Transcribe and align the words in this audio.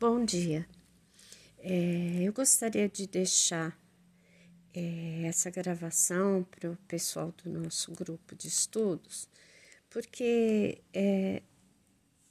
Bom 0.00 0.24
dia. 0.24 0.64
É, 1.58 2.20
eu 2.22 2.32
gostaria 2.32 2.88
de 2.88 3.04
deixar 3.08 3.76
é, 4.72 5.24
essa 5.24 5.50
gravação 5.50 6.46
para 6.48 6.70
o 6.70 6.76
pessoal 6.86 7.34
do 7.42 7.50
nosso 7.50 7.90
grupo 7.90 8.36
de 8.36 8.46
estudos, 8.46 9.28
porque 9.90 10.80
é, 10.94 11.42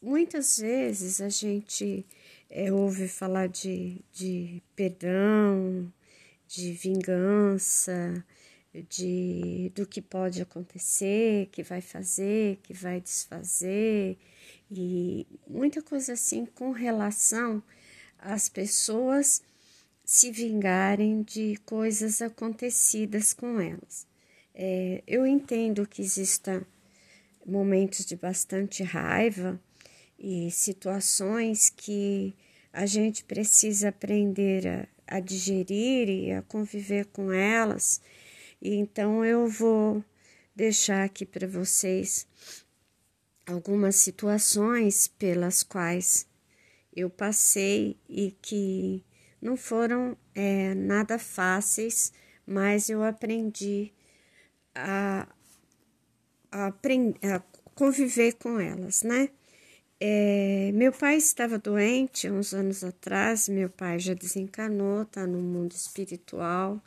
muitas 0.02 0.60
vezes 0.60 1.20
a 1.20 1.28
gente 1.28 2.06
é, 2.50 2.72
ouve 2.72 3.10
falar 3.10 3.50
de, 3.50 4.02
de 4.14 4.64
perdão, 4.74 5.92
de 6.48 6.72
vingança, 6.72 8.26
de 8.88 9.74
do 9.76 9.86
que 9.86 10.02
pode 10.02 10.42
acontecer, 10.42 11.50
que 11.52 11.64
vai 11.64 11.82
fazer, 11.82 12.60
que 12.64 12.74
vai 12.74 13.02
desfazer 13.02 14.18
e 14.70 15.26
muita 15.48 15.82
coisa 15.82 16.14
assim 16.14 16.46
com 16.46 16.72
relação 16.72 17.64
às 18.20 18.50
pessoas 18.50 19.42
se 20.04 20.32
vingarem 20.32 21.22
de 21.22 21.58
coisas 21.66 22.22
acontecidas 22.22 23.34
com 23.34 23.60
elas. 23.60 24.08
É, 24.54 25.04
eu 25.06 25.26
entendo 25.26 25.88
que 25.88 26.02
existam 26.02 26.66
momentos 27.46 28.06
de 28.06 28.16
bastante 28.16 28.84
raiva 28.84 29.60
e 30.18 30.50
situações 30.52 31.70
que 31.70 32.34
a 32.74 32.86
gente 32.86 33.24
precisa 33.24 33.90
aprender 33.90 34.68
a, 34.68 34.88
a 35.18 35.20
digerir 35.20 36.10
e 36.10 36.32
a 36.32 36.42
conviver 36.42 37.06
com 37.08 37.32
elas 37.32 38.02
e 38.62 38.76
então 38.76 39.24
eu 39.24 39.48
vou 39.48 40.04
deixar 40.56 41.04
aqui 41.04 41.26
para 41.26 41.48
vocês 41.48 42.28
algumas 43.48 43.96
situações 43.96 45.08
pelas 45.08 45.64
quais 45.64 46.28
eu 46.96 47.10
passei 47.10 47.98
e 48.10 48.32
que 48.42 49.04
não 49.42 49.56
foram 49.56 50.18
é, 50.36 50.74
nada 50.76 51.18
fáceis, 51.18 52.12
mas 52.46 52.90
eu 52.90 53.04
aprendi 53.04 53.94
a, 54.76 55.28
a, 56.52 56.68
a 56.68 57.40
conviver 57.74 58.34
com 58.34 58.60
elas, 58.60 59.04
né? 59.04 59.30
É, 60.00 60.72
meu 60.76 60.92
pai 60.92 61.18
estava 61.18 61.58
doente 61.58 62.30
uns 62.30 62.54
anos 62.54 62.84
atrás, 62.84 63.50
meu 63.50 63.70
pai 63.70 63.98
já 63.98 64.14
desencanou, 64.14 65.04
está 65.04 65.26
no 65.26 65.40
mundo 65.40 65.72
espiritual 65.72 66.80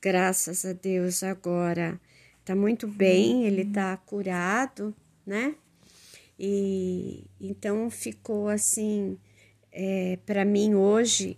graças 0.00 0.64
a 0.64 0.72
Deus 0.72 1.22
agora 1.22 2.00
tá 2.44 2.54
muito 2.54 2.86
bem, 2.86 3.44
ele 3.44 3.64
tá 3.64 3.96
curado, 3.96 4.94
né? 5.26 5.54
E 6.38 7.24
então 7.40 7.90
ficou 7.90 8.48
assim, 8.48 9.18
é, 9.72 10.18
para 10.24 10.44
mim 10.44 10.74
hoje, 10.74 11.36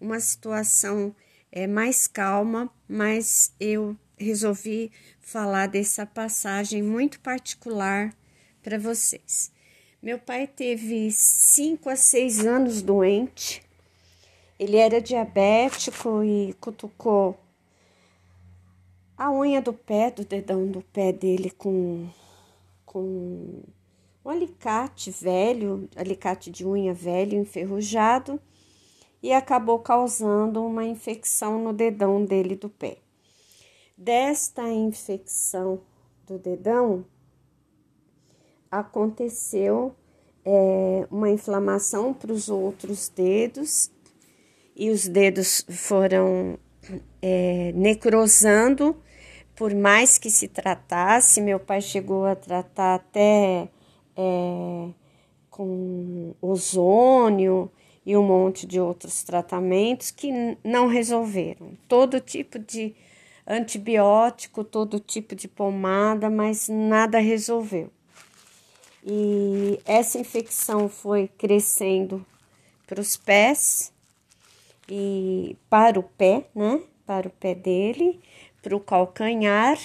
uma 0.00 0.20
situação 0.20 1.14
é, 1.50 1.66
mais 1.66 2.06
calma, 2.06 2.70
mas 2.88 3.52
eu 3.58 3.96
resolvi 4.16 4.92
falar 5.20 5.66
dessa 5.66 6.06
passagem 6.06 6.82
muito 6.82 7.18
particular 7.20 8.14
para 8.62 8.78
vocês. 8.78 9.50
Meu 10.00 10.18
pai 10.18 10.46
teve 10.46 11.10
cinco 11.10 11.88
a 11.88 11.96
seis 11.96 12.44
anos 12.44 12.82
doente, 12.82 13.62
ele 14.58 14.76
era 14.76 15.00
diabético 15.00 16.22
e 16.22 16.54
cutucou 16.54 17.38
a 19.16 19.30
unha 19.30 19.60
do 19.60 19.72
pé, 19.72 20.10
do 20.10 20.24
dedão 20.24 20.66
do 20.66 20.82
pé 20.82 21.12
dele 21.12 21.50
com, 21.50 22.08
com 22.84 23.62
um 24.24 24.30
alicate 24.30 25.10
velho, 25.10 25.88
alicate 25.96 26.50
de 26.50 26.66
unha 26.66 26.94
velho, 26.94 27.38
enferrujado, 27.38 28.40
e 29.22 29.32
acabou 29.32 29.78
causando 29.78 30.64
uma 30.64 30.84
infecção 30.84 31.62
no 31.62 31.72
dedão 31.72 32.24
dele 32.24 32.56
do 32.56 32.68
pé. 32.68 32.98
Desta 33.96 34.68
infecção 34.68 35.80
do 36.26 36.38
dedão, 36.38 37.04
aconteceu 38.70 39.94
é, 40.44 41.06
uma 41.10 41.30
inflamação 41.30 42.12
para 42.14 42.32
os 42.32 42.48
outros 42.48 43.08
dedos, 43.08 43.90
e 44.74 44.90
os 44.90 45.06
dedos 45.06 45.64
foram 45.68 46.58
é, 47.20 47.72
necrosando 47.74 48.96
por 49.54 49.74
mais 49.74 50.18
que 50.18 50.30
se 50.30 50.48
tratasse, 50.48 51.40
meu 51.40 51.60
pai 51.60 51.80
chegou 51.80 52.24
a 52.24 52.34
tratar 52.34 52.94
até 52.96 53.68
é, 54.16 54.88
com 55.50 56.34
ozônio 56.40 57.70
e 58.04 58.16
um 58.16 58.22
monte 58.22 58.66
de 58.66 58.80
outros 58.80 59.22
tratamentos 59.22 60.10
que 60.10 60.56
não 60.64 60.88
resolveram. 60.88 61.76
Todo 61.88 62.20
tipo 62.20 62.58
de 62.58 62.94
antibiótico, 63.46 64.64
todo 64.64 64.98
tipo 64.98 65.34
de 65.34 65.48
pomada, 65.48 66.30
mas 66.30 66.68
nada 66.68 67.18
resolveu. 67.18 67.90
E 69.04 69.80
essa 69.84 70.18
infecção 70.18 70.88
foi 70.88 71.28
crescendo 71.28 72.24
para 72.86 73.00
os 73.00 73.16
pés 73.16 73.92
e 74.88 75.56
para 75.68 75.98
o 75.98 76.02
pé, 76.02 76.46
né? 76.54 76.80
Para 77.04 77.26
o 77.26 77.30
pé 77.30 77.54
dele 77.54 78.20
para 78.62 78.76
o 78.76 78.80
calcanhar 78.80 79.76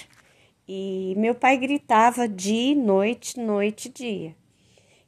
e 0.68 1.14
meu 1.18 1.34
pai 1.34 1.58
gritava 1.58 2.28
dia, 2.28 2.76
noite, 2.76 3.40
noite, 3.40 3.90
dia. 3.90 4.36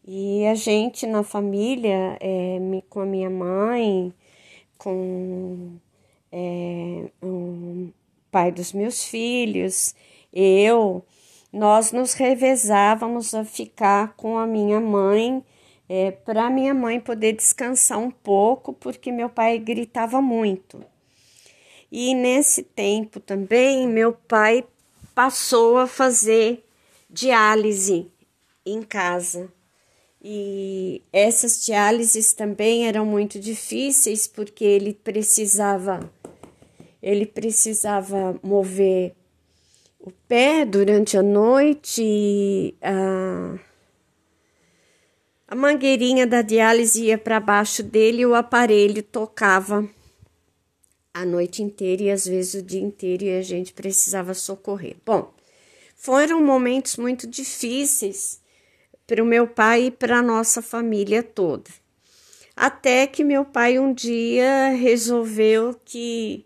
E 0.05 0.45
a 0.47 0.55
gente 0.55 1.05
na 1.05 1.21
família, 1.23 2.17
é, 2.19 2.57
com 2.89 3.01
a 3.01 3.05
minha 3.05 3.29
mãe, 3.29 4.13
com 4.77 5.77
é, 6.31 7.11
o 7.21 7.89
pai 8.31 8.51
dos 8.51 8.73
meus 8.73 9.03
filhos, 9.03 9.93
eu, 10.31 11.03
nós 11.51 11.91
nos 11.91 12.13
revezávamos 12.13 13.33
a 13.33 13.43
ficar 13.43 14.15
com 14.15 14.37
a 14.37 14.47
minha 14.47 14.79
mãe 14.79 15.43
é, 15.89 16.11
para 16.11 16.49
minha 16.51 16.73
mãe 16.73 16.99
poder 16.99 17.33
descansar 17.33 17.97
um 17.97 18.11
pouco, 18.11 18.71
porque 18.71 19.11
meu 19.11 19.27
pai 19.27 19.57
gritava 19.57 20.21
muito. 20.21 20.83
E 21.91 22.13
nesse 22.13 22.61
tempo 22.61 23.19
também 23.19 23.87
meu 23.87 24.13
pai 24.13 24.63
passou 25.19 25.77
a 25.77 25.85
fazer 25.85 26.63
diálise 27.09 28.09
em 28.65 28.81
casa. 28.81 29.51
E 30.21 31.03
essas 31.11 31.65
diálises 31.65 32.31
também 32.31 32.87
eram 32.87 33.05
muito 33.05 33.37
difíceis 33.37 34.27
porque 34.27 34.63
ele 34.63 34.93
precisava 34.93 36.09
ele 37.03 37.25
precisava 37.25 38.39
mover 38.41 39.13
o 39.99 40.09
pé 40.09 40.63
durante 40.63 41.17
a 41.17 41.21
noite 41.21 42.01
e 42.01 42.75
a, 42.81 43.59
a 45.49 45.55
mangueirinha 45.55 46.25
da 46.25 46.41
diálise 46.41 47.07
ia 47.07 47.17
para 47.17 47.41
baixo 47.41 47.83
dele 47.83 48.21
e 48.21 48.25
o 48.25 48.35
aparelho 48.35 49.03
tocava 49.03 49.85
a 51.13 51.25
noite 51.25 51.61
inteira 51.61 52.03
e 52.03 52.11
às 52.11 52.25
vezes 52.25 52.53
o 52.55 52.65
dia 52.65 52.81
inteiro 52.81 53.23
e 53.23 53.37
a 53.37 53.41
gente 53.41 53.73
precisava 53.73 54.33
socorrer. 54.33 54.95
Bom, 55.05 55.33
foram 55.95 56.41
momentos 56.43 56.97
muito 56.97 57.27
difíceis 57.27 58.41
para 59.05 59.23
o 59.23 59.25
meu 59.25 59.47
pai 59.47 59.85
e 59.85 59.91
para 59.91 60.19
a 60.19 60.21
nossa 60.21 60.61
família 60.61 61.23
toda. 61.23 61.69
Até 62.55 63.07
que 63.07 63.23
meu 63.23 63.45
pai 63.45 63.79
um 63.79 63.93
dia 63.93 64.69
resolveu 64.71 65.79
que, 65.83 66.45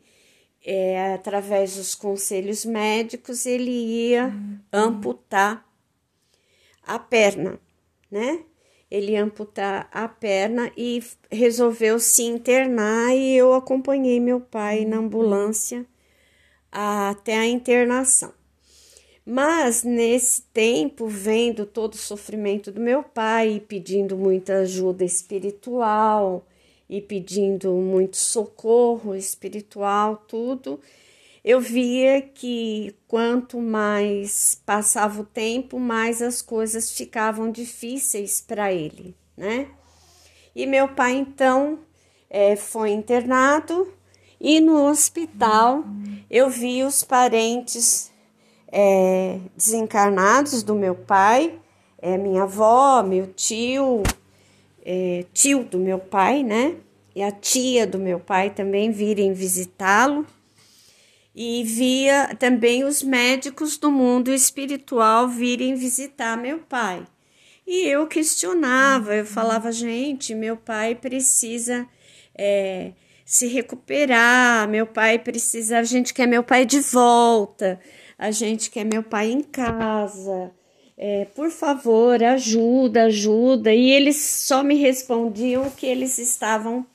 é, 0.63 1.13
através 1.13 1.75
dos 1.75 1.95
conselhos 1.95 2.63
médicos, 2.63 3.45
ele 3.45 3.71
ia 3.71 4.27
uhum. 4.27 4.59
amputar 4.71 5.67
a 6.83 6.99
perna, 6.99 7.59
né? 8.11 8.43
Ele 8.93 9.17
amputar 9.17 9.89
a 9.91 10.07
perna 10.07 10.71
e 10.77 11.01
resolveu 11.31 11.97
se 11.97 12.21
internar 12.21 13.15
e 13.15 13.35
eu 13.35 13.55
acompanhei 13.55 14.19
meu 14.19 14.39
pai 14.39 14.85
na 14.85 14.97
ambulância 14.97 15.83
até 16.71 17.35
a 17.35 17.47
internação. 17.47 18.31
Mas 19.25 19.83
nesse 19.83 20.43
tempo, 20.53 21.07
vendo 21.07 21.65
todo 21.65 21.95
o 21.95 21.97
sofrimento 21.97 22.71
do 22.71 22.79
meu 22.79 23.01
pai, 23.01 23.53
e 23.53 23.59
pedindo 23.59 24.15
muita 24.15 24.59
ajuda 24.59 25.03
espiritual 25.03 26.45
e 26.87 27.01
pedindo 27.01 27.71
muito 27.73 28.17
socorro 28.17 29.15
espiritual, 29.15 30.17
tudo, 30.27 30.79
eu 31.43 31.59
via 31.59 32.21
que 32.21 32.95
quanto 33.07 33.59
mais 33.59 34.61
passava 34.65 35.21
o 35.21 35.25
tempo, 35.25 35.79
mais 35.79 36.21
as 36.21 36.41
coisas 36.41 36.91
ficavam 36.91 37.51
difíceis 37.51 38.39
para 38.39 38.71
ele, 38.71 39.15
né? 39.35 39.67
E 40.55 40.65
meu 40.65 40.87
pai 40.87 41.13
então 41.13 41.79
é, 42.29 42.55
foi 42.55 42.91
internado 42.91 43.91
e 44.39 44.61
no 44.61 44.87
hospital 44.87 45.83
eu 46.29 46.49
vi 46.49 46.83
os 46.83 47.03
parentes 47.03 48.11
é, 48.71 49.39
desencarnados 49.55 50.63
do 50.63 50.73
meu 50.73 50.95
pai, 50.95 51.59
é, 52.01 52.17
minha 52.17 52.43
avó, 52.43 53.03
meu 53.03 53.27
tio, 53.27 54.01
é, 54.83 55.25
tio 55.31 55.63
do 55.63 55.77
meu 55.77 55.99
pai, 55.99 56.41
né? 56.41 56.75
E 57.15 57.21
a 57.21 57.31
tia 57.31 57.85
do 57.85 57.99
meu 57.99 58.19
pai 58.19 58.49
também 58.49 58.91
virem 58.91 59.31
visitá-lo. 59.31 60.25
E 61.35 61.63
via 61.63 62.35
também 62.37 62.83
os 62.83 63.01
médicos 63.01 63.77
do 63.77 63.91
mundo 63.91 64.31
espiritual 64.31 65.27
virem 65.27 65.75
visitar 65.75 66.37
meu 66.37 66.59
pai. 66.59 67.05
E 67.65 67.87
eu 67.87 68.05
questionava, 68.07 69.15
eu 69.15 69.25
falava, 69.25 69.71
gente, 69.71 70.35
meu 70.35 70.55
pai 70.57 70.95
precisa 70.95 71.87
é, 72.37 72.91
se 73.25 73.47
recuperar, 73.47 74.67
meu 74.67 74.85
pai 74.85 75.17
precisa, 75.17 75.79
a 75.79 75.83
gente 75.83 76.13
quer 76.13 76.27
meu 76.27 76.43
pai 76.43 76.65
de 76.65 76.81
volta, 76.81 77.79
a 78.17 78.29
gente 78.31 78.69
quer 78.69 78.83
meu 78.83 79.01
pai 79.01 79.31
em 79.31 79.41
casa 79.41 80.51
é, 80.97 81.25
por 81.35 81.49
favor, 81.49 82.23
ajuda, 82.23 83.05
ajuda. 83.05 83.73
E 83.73 83.91
eles 83.91 84.17
só 84.17 84.63
me 84.63 84.75
respondiam 84.75 85.69
que 85.69 85.85
eles 85.85 86.17
estavam 86.17 86.85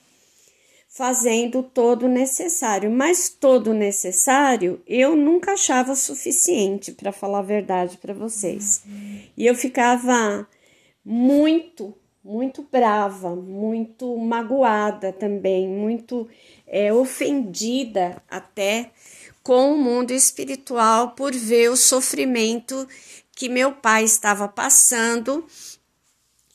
fazendo 0.88 1.62
todo 1.62 2.06
o 2.06 2.08
necessário, 2.08 2.90
mas 2.90 3.28
todo 3.28 3.70
o 3.70 3.74
necessário 3.74 4.82
eu 4.86 5.14
nunca 5.14 5.52
achava 5.52 5.94
suficiente, 5.94 6.92
para 6.92 7.12
falar 7.12 7.40
a 7.40 7.42
verdade 7.42 7.98
para 7.98 8.14
vocês. 8.14 8.82
E 9.36 9.46
eu 9.46 9.54
ficava 9.54 10.48
muito, 11.04 11.94
muito 12.24 12.66
brava, 12.72 13.36
muito 13.36 14.16
magoada 14.16 15.12
também, 15.12 15.68
muito 15.68 16.26
é, 16.66 16.92
ofendida 16.92 18.22
até 18.28 18.90
com 19.42 19.72
o 19.72 19.78
mundo 19.78 20.10
espiritual 20.10 21.12
por 21.12 21.32
ver 21.32 21.70
o 21.70 21.76
sofrimento 21.76 22.88
que 23.36 23.48
meu 23.48 23.72
pai 23.72 24.04
estava 24.04 24.48
passando 24.48 25.46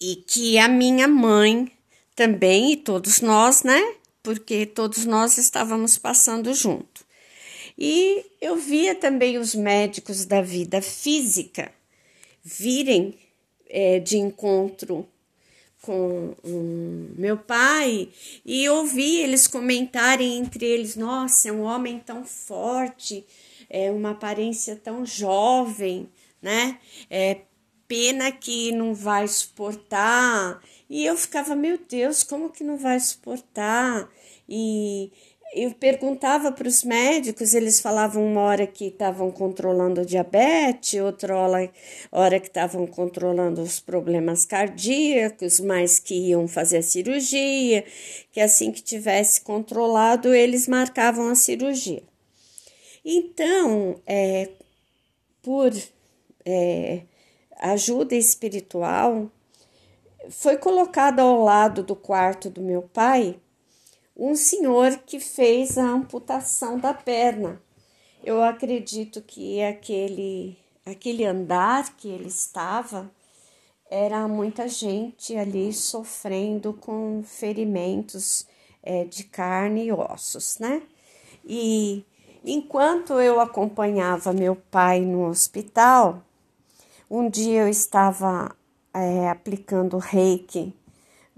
e 0.01 0.17
que 0.17 0.57
a 0.57 0.67
minha 0.67 1.07
mãe 1.07 1.71
também 2.15 2.73
e 2.73 2.77
todos 2.77 3.21
nós, 3.21 3.63
né? 3.63 3.95
Porque 4.23 4.65
todos 4.65 5.05
nós 5.05 5.37
estávamos 5.37 5.97
passando 5.97 6.53
junto. 6.53 7.05
E 7.77 8.25
eu 8.41 8.55
via 8.55 8.95
também 8.95 9.37
os 9.37 9.53
médicos 9.53 10.25
da 10.25 10.41
vida 10.41 10.81
física 10.81 11.71
virem 12.43 13.19
é, 13.69 13.99
de 13.99 14.17
encontro 14.17 15.07
com 15.81 16.33
um, 16.43 17.13
meu 17.17 17.37
pai 17.37 18.07
e 18.45 18.69
ouvi 18.69 19.17
eles 19.17 19.47
comentarem 19.47 20.37
entre 20.37 20.65
eles: 20.65 20.95
nossa, 20.95 21.49
é 21.49 21.51
um 21.51 21.63
homem 21.63 21.99
tão 21.99 22.23
forte, 22.23 23.25
é 23.69 23.91
uma 23.91 24.11
aparência 24.11 24.75
tão 24.75 25.05
jovem 25.05 26.09
né? 26.43 26.77
É 27.09 27.37
pena 27.87 28.29
que 28.31 28.73
não 28.73 28.93
vai 28.93 29.27
suportar. 29.27 30.61
E 30.93 31.07
eu 31.07 31.17
ficava, 31.17 31.55
meu 31.55 31.79
Deus, 31.89 32.21
como 32.21 32.51
que 32.51 32.63
não 32.63 32.77
vai 32.77 32.99
suportar? 32.99 34.07
E 34.47 35.11
eu 35.55 35.71
perguntava 35.71 36.51
para 36.51 36.67
os 36.67 36.83
médicos, 36.83 37.55
eles 37.55 37.79
falavam 37.79 38.23
uma 38.23 38.41
hora 38.41 38.67
que 38.67 38.89
estavam 38.89 39.31
controlando 39.31 40.01
o 40.01 40.05
diabetes, 40.05 41.01
outra 41.01 41.35
hora, 41.35 41.71
hora 42.11 42.39
que 42.39 42.45
estavam 42.45 42.85
controlando 42.85 43.59
os 43.63 43.79
problemas 43.79 44.45
cardíacos, 44.45 45.59
mas 45.59 45.97
que 45.97 46.13
iam 46.13 46.47
fazer 46.47 46.77
a 46.77 46.83
cirurgia, 46.83 47.83
que 48.31 48.39
assim 48.39 48.71
que 48.71 48.83
tivesse 48.83 49.41
controlado, 49.41 50.31
eles 50.31 50.67
marcavam 50.67 51.27
a 51.27 51.33
cirurgia. 51.33 52.03
Então, 53.03 53.99
é, 54.05 54.47
por 55.41 55.73
é, 56.45 57.01
ajuda 57.57 58.13
espiritual, 58.13 59.31
foi 60.29 60.57
colocado 60.57 61.19
ao 61.19 61.43
lado 61.43 61.83
do 61.83 61.95
quarto 61.95 62.49
do 62.49 62.61
meu 62.61 62.81
pai 62.81 63.39
um 64.15 64.35
senhor 64.35 64.97
que 65.05 65.19
fez 65.19 65.77
a 65.77 65.83
amputação 65.83 66.77
da 66.77 66.93
perna. 66.93 67.61
Eu 68.23 68.43
acredito 68.43 69.21
que 69.21 69.61
aquele, 69.61 70.57
aquele 70.85 71.25
andar 71.25 71.95
que 71.97 72.07
ele 72.07 72.27
estava 72.27 73.11
era 73.89 74.27
muita 74.27 74.67
gente 74.67 75.35
ali 75.35 75.73
sofrendo 75.73 76.73
com 76.73 77.23
ferimentos 77.23 78.47
é, 78.81 79.03
de 79.03 79.23
carne 79.23 79.85
e 79.85 79.91
ossos, 79.91 80.57
né? 80.59 80.83
E 81.45 82.05
enquanto 82.45 83.19
eu 83.19 83.39
acompanhava 83.39 84.31
meu 84.31 84.55
pai 84.55 85.01
no 85.01 85.27
hospital, 85.27 86.23
um 87.09 87.29
dia 87.29 87.61
eu 87.61 87.67
estava 87.67 88.55
é, 88.93 89.29
aplicando 89.29 89.97
reiki 89.97 90.75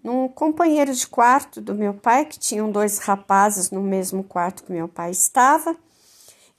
num 0.06 0.28
companheiro 0.28 0.94
de 0.94 1.07
quarto 1.07 1.60
do 1.60 1.74
meu 1.74 1.92
pai, 1.92 2.25
que 2.25 2.38
tinham 2.38 2.72
dois 2.72 3.00
rapazes 3.00 3.72
no 3.72 3.81
mesmo 3.81 4.24
quarto 4.24 4.63
que 4.63 4.72
meu 4.72 4.88
pai 4.88 5.10
estava, 5.10 5.75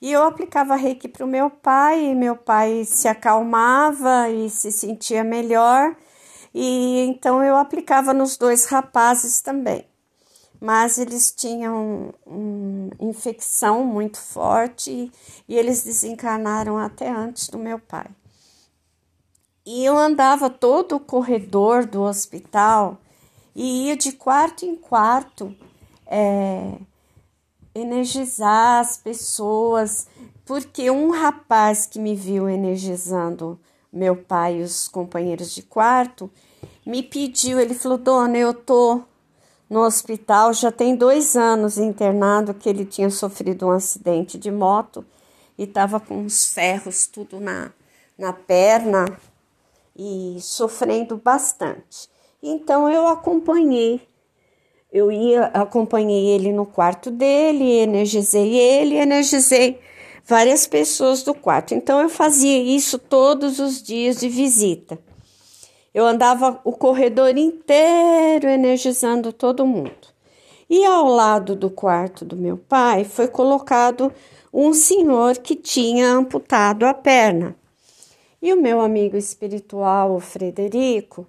e 0.01 0.11
eu 0.11 0.23
aplicava 0.23 0.75
reiki 0.75 1.07
para 1.07 1.23
o 1.23 1.27
meu 1.27 1.49
pai, 1.49 2.07
e 2.07 2.13
meu 2.13 2.35
pai 2.35 2.83
se 2.83 3.07
acalmava 3.07 4.29
e 4.29 4.49
se 4.49 4.69
sentia 4.69 5.23
melhor, 5.23 5.95
e 6.53 6.99
então 7.07 7.41
eu 7.41 7.55
aplicava 7.55 8.13
nos 8.13 8.35
dois 8.35 8.65
rapazes 8.65 9.39
também. 9.39 9.85
Mas 10.59 10.97
eles 10.97 11.31
tinham 11.31 12.13
uma 12.25 12.89
infecção 12.99 13.85
muito 13.85 14.19
forte 14.19 15.11
e 15.47 15.55
eles 15.55 15.83
desencarnaram 15.83 16.77
até 16.77 17.09
antes 17.09 17.47
do 17.47 17.59
meu 17.59 17.79
pai. 17.79 18.07
E 19.69 19.83
eu 19.83 19.97
andava 19.97 20.49
todo 20.49 20.95
o 20.95 20.99
corredor 20.99 21.85
do 21.85 22.01
hospital 22.03 22.97
e 23.53 23.87
ia 23.87 23.97
de 23.97 24.13
quarto 24.13 24.65
em 24.65 24.77
quarto 24.77 25.53
é, 26.05 26.75
energizar 27.75 28.79
as 28.79 28.95
pessoas, 28.95 30.07
porque 30.45 30.89
um 30.89 31.09
rapaz 31.09 31.85
que 31.85 31.99
me 31.99 32.15
viu 32.15 32.47
energizando 32.47 33.59
meu 33.91 34.15
pai 34.15 34.61
e 34.61 34.63
os 34.63 34.87
companheiros 34.87 35.53
de 35.53 35.63
quarto 35.63 36.31
me 36.85 37.03
pediu, 37.03 37.59
ele 37.59 37.73
falou, 37.73 37.97
dona, 37.97 38.37
eu 38.37 38.53
tô 38.53 39.01
no 39.69 39.81
hospital 39.81 40.53
já 40.53 40.71
tem 40.71 40.95
dois 40.95 41.35
anos 41.35 41.77
internado 41.77 42.53
que 42.53 42.69
ele 42.69 42.85
tinha 42.85 43.09
sofrido 43.09 43.67
um 43.67 43.71
acidente 43.71 44.37
de 44.37 44.49
moto 44.49 45.05
e 45.57 45.63
estava 45.63 45.99
com 45.99 46.23
os 46.23 46.53
ferros 46.53 47.05
tudo 47.05 47.41
na, 47.41 47.69
na 48.17 48.31
perna 48.31 49.05
e 49.97 50.37
sofrendo 50.39 51.17
bastante. 51.17 52.07
Então 52.41 52.89
eu 52.89 53.07
acompanhei, 53.07 54.01
eu 54.91 55.11
ia, 55.11 55.45
acompanhei 55.45 56.27
ele 56.27 56.53
no 56.53 56.65
quarto 56.65 57.09
dele, 57.09 57.79
energizei 57.79 58.55
ele, 58.55 58.95
energizei 58.95 59.79
várias 60.23 60.67
pessoas 60.67 61.23
do 61.23 61.33
quarto. 61.33 61.73
Então 61.73 61.99
eu 61.99 62.09
fazia 62.09 62.57
isso 62.57 62.99
todos 62.99 63.59
os 63.59 63.81
dias 63.81 64.17
de 64.17 64.29
visita. 64.29 64.99
Eu 65.93 66.05
andava 66.05 66.61
o 66.63 66.73
corredor 66.73 67.35
inteiro 67.35 68.47
energizando 68.47 69.33
todo 69.33 69.65
mundo. 69.65 70.15
E 70.69 70.85
ao 70.85 71.07
lado 71.07 71.55
do 71.55 71.69
quarto 71.69 72.23
do 72.23 72.35
meu 72.35 72.57
pai 72.57 73.03
foi 73.03 73.27
colocado 73.27 74.13
um 74.53 74.73
senhor 74.73 75.37
que 75.37 75.55
tinha 75.55 76.09
amputado 76.09 76.85
a 76.85 76.93
perna. 76.93 77.55
E 78.41 78.53
o 78.53 78.61
meu 78.61 78.79
amigo 78.79 79.17
espiritual, 79.17 80.15
o 80.15 80.19
Frederico, 80.19 81.25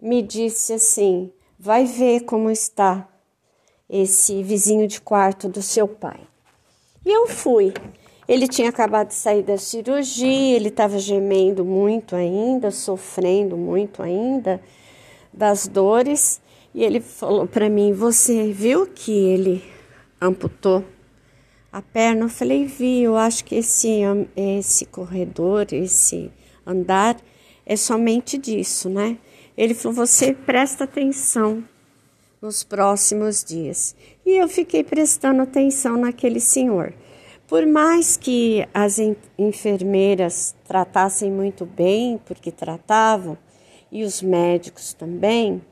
me 0.00 0.22
disse 0.22 0.72
assim: 0.72 1.30
vai 1.58 1.84
ver 1.84 2.20
como 2.20 2.50
está 2.50 3.08
esse 3.88 4.42
vizinho 4.42 4.86
de 4.86 5.00
quarto 5.00 5.48
do 5.48 5.62
seu 5.62 5.88
pai. 5.88 6.20
E 7.04 7.10
eu 7.10 7.26
fui. 7.26 7.72
Ele 8.28 8.46
tinha 8.46 8.68
acabado 8.68 9.08
de 9.08 9.14
sair 9.14 9.42
da 9.42 9.56
cirurgia, 9.56 10.54
ele 10.54 10.68
estava 10.68 10.98
gemendo 10.98 11.64
muito 11.64 12.14
ainda, 12.14 12.70
sofrendo 12.70 13.56
muito 13.56 14.02
ainda 14.02 14.60
das 15.32 15.66
dores. 15.66 16.40
E 16.74 16.84
ele 16.84 17.00
falou 17.00 17.46
para 17.46 17.70
mim: 17.70 17.92
Você 17.92 18.52
viu 18.52 18.86
que 18.86 19.12
ele 19.12 19.64
amputou 20.20 20.84
a 21.72 21.80
perna? 21.80 22.26
Eu 22.26 22.28
falei: 22.28 22.66
Vi, 22.66 23.02
eu 23.02 23.16
acho 23.16 23.44
que 23.44 23.54
esse, 23.54 24.00
esse 24.36 24.84
corredor, 24.84 25.68
esse 25.72 26.30
andar 26.68 27.16
é 27.64 27.76
somente 27.76 28.36
disso, 28.36 28.88
né? 28.88 29.16
Ele 29.56 29.74
falou: 29.74 30.06
você 30.06 30.32
presta 30.32 30.84
atenção 30.84 31.64
nos 32.40 32.62
próximos 32.62 33.42
dias. 33.42 33.96
E 34.24 34.36
eu 34.36 34.48
fiquei 34.48 34.84
prestando 34.84 35.42
atenção 35.42 35.96
naquele 35.96 36.38
senhor. 36.38 36.94
Por 37.46 37.66
mais 37.66 38.16
que 38.16 38.68
as 38.74 38.98
enfermeiras 39.38 40.54
tratassem 40.66 41.32
muito 41.32 41.64
bem, 41.64 42.20
porque 42.26 42.52
tratavam, 42.52 43.38
e 43.90 44.04
os 44.04 44.20
médicos 44.20 44.92
também, 44.92 45.62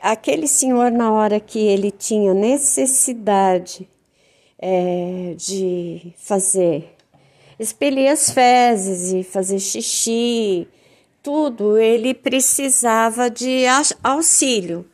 aquele 0.00 0.46
senhor, 0.46 0.92
na 0.92 1.12
hora 1.12 1.40
que 1.40 1.58
ele 1.58 1.90
tinha 1.90 2.32
necessidade 2.32 3.88
é, 4.56 5.34
de 5.36 6.14
fazer 6.16 6.93
expelir 7.58 8.10
as 8.10 8.30
fezes 8.30 9.12
e 9.12 9.22
fazer 9.22 9.58
xixi, 9.58 10.66
tudo, 11.22 11.78
ele 11.78 12.12
precisava 12.12 13.30
de 13.30 13.64
auxílio. 14.02 14.86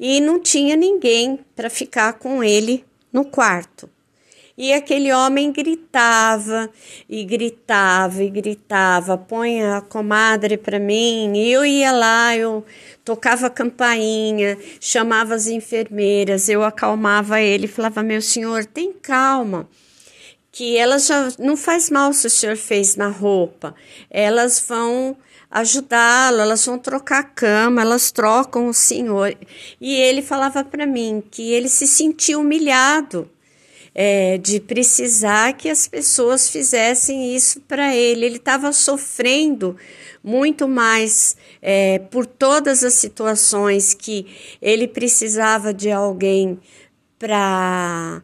e 0.00 0.20
não 0.20 0.40
tinha 0.40 0.76
ninguém 0.76 1.40
para 1.56 1.68
ficar 1.68 2.14
com 2.14 2.42
ele 2.42 2.84
no 3.12 3.24
quarto. 3.24 3.90
E 4.56 4.72
aquele 4.72 5.12
homem 5.12 5.52
gritava 5.52 6.68
e 7.08 7.22
gritava 7.24 8.24
e 8.24 8.28
gritava: 8.28 9.16
põe 9.16 9.62
a 9.62 9.80
comadre 9.80 10.56
para 10.56 10.80
mim. 10.80 11.32
E 11.36 11.52
eu 11.52 11.64
ia 11.64 11.92
lá, 11.92 12.36
eu 12.36 12.64
tocava 13.04 13.48
campainha, 13.48 14.58
chamava 14.80 15.36
as 15.36 15.46
enfermeiras, 15.46 16.48
eu 16.48 16.64
acalmava 16.64 17.40
ele, 17.40 17.68
falava: 17.68 18.02
meu 18.02 18.20
senhor, 18.20 18.64
tem 18.66 18.92
calma. 18.92 19.68
Que 20.58 20.76
elas 20.76 21.06
já 21.06 21.28
não 21.38 21.56
faz 21.56 21.88
mal 21.88 22.12
se 22.12 22.26
o 22.26 22.30
senhor 22.30 22.56
fez 22.56 22.96
na 22.96 23.06
roupa, 23.06 23.76
elas 24.10 24.58
vão 24.66 25.16
ajudá-lo, 25.48 26.40
elas 26.40 26.66
vão 26.66 26.76
trocar 26.76 27.20
a 27.20 27.22
cama, 27.22 27.80
elas 27.80 28.10
trocam 28.10 28.66
o 28.66 28.74
senhor. 28.74 29.36
E 29.80 29.94
ele 29.94 30.20
falava 30.20 30.64
para 30.64 30.84
mim 30.84 31.22
que 31.30 31.52
ele 31.52 31.68
se 31.68 31.86
sentia 31.86 32.36
humilhado 32.36 33.30
é, 33.94 34.36
de 34.38 34.58
precisar 34.58 35.52
que 35.52 35.68
as 35.68 35.86
pessoas 35.86 36.50
fizessem 36.50 37.36
isso 37.36 37.60
para 37.60 37.94
ele. 37.94 38.26
Ele 38.26 38.38
estava 38.38 38.72
sofrendo 38.72 39.76
muito 40.24 40.66
mais 40.66 41.36
é, 41.62 42.00
por 42.00 42.26
todas 42.26 42.82
as 42.82 42.94
situações 42.94 43.94
que 43.94 44.26
ele 44.60 44.88
precisava 44.88 45.72
de 45.72 45.88
alguém 45.88 46.58
para 47.16 48.22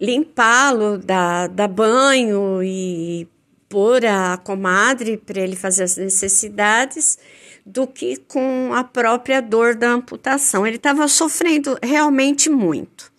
limpá-lo, 0.00 0.98
dar, 0.98 1.48
dar 1.48 1.68
banho 1.68 2.62
e 2.62 3.28
pôr 3.68 4.04
a 4.06 4.36
comadre 4.36 5.16
para 5.16 5.40
ele 5.40 5.56
fazer 5.56 5.84
as 5.84 5.96
necessidades 5.96 7.18
do 7.64 7.86
que 7.86 8.16
com 8.16 8.72
a 8.74 8.84
própria 8.84 9.40
dor 9.40 9.74
da 9.74 9.90
amputação. 9.90 10.66
Ele 10.66 10.76
estava 10.76 11.08
sofrendo 11.08 11.76
realmente 11.82 12.50
muito. 12.50 13.12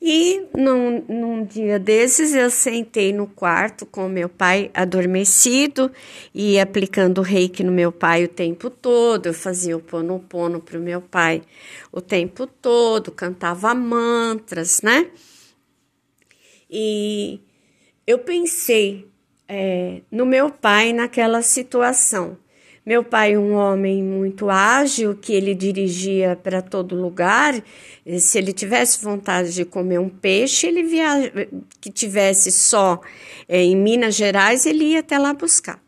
E 0.00 0.46
num, 0.56 1.04
num 1.08 1.44
dia 1.44 1.76
desses 1.76 2.32
eu 2.32 2.50
sentei 2.50 3.12
no 3.12 3.26
quarto 3.26 3.84
com 3.84 4.08
meu 4.08 4.28
pai 4.28 4.70
adormecido 4.72 5.90
e 6.32 6.60
aplicando 6.60 7.20
reiki 7.20 7.64
no 7.64 7.72
meu 7.72 7.90
pai 7.90 8.24
o 8.24 8.28
tempo 8.28 8.70
todo. 8.70 9.26
Eu 9.26 9.34
fazia 9.34 9.76
o 9.76 9.80
pono-pono 9.80 10.60
para 10.60 10.78
o 10.78 10.82
meu 10.82 11.00
pai 11.00 11.42
o 11.90 12.00
tempo 12.00 12.46
todo, 12.46 13.10
cantava 13.10 13.74
mantras, 13.74 14.82
né? 14.82 15.08
E 16.70 17.40
eu 18.06 18.18
pensei 18.18 19.06
é, 19.48 20.02
no 20.10 20.26
meu 20.26 20.50
pai 20.50 20.92
naquela 20.92 21.42
situação. 21.42 22.36
Meu 22.88 23.04
pai, 23.04 23.36
um 23.36 23.52
homem 23.52 24.02
muito 24.02 24.48
ágil, 24.48 25.14
que 25.14 25.34
ele 25.34 25.54
dirigia 25.54 26.34
para 26.42 26.62
todo 26.62 26.96
lugar. 26.96 27.62
Se 28.18 28.38
ele 28.38 28.50
tivesse 28.50 29.04
vontade 29.04 29.52
de 29.52 29.66
comer 29.66 30.00
um 30.00 30.08
peixe, 30.08 30.66
ele 30.66 30.82
via... 30.84 31.30
que 31.82 31.90
tivesse 31.90 32.50
só 32.50 32.98
é, 33.46 33.62
em 33.62 33.76
Minas 33.76 34.14
Gerais, 34.14 34.64
ele 34.64 34.84
ia 34.84 35.00
até 35.00 35.18
lá 35.18 35.34
buscar. 35.34 35.82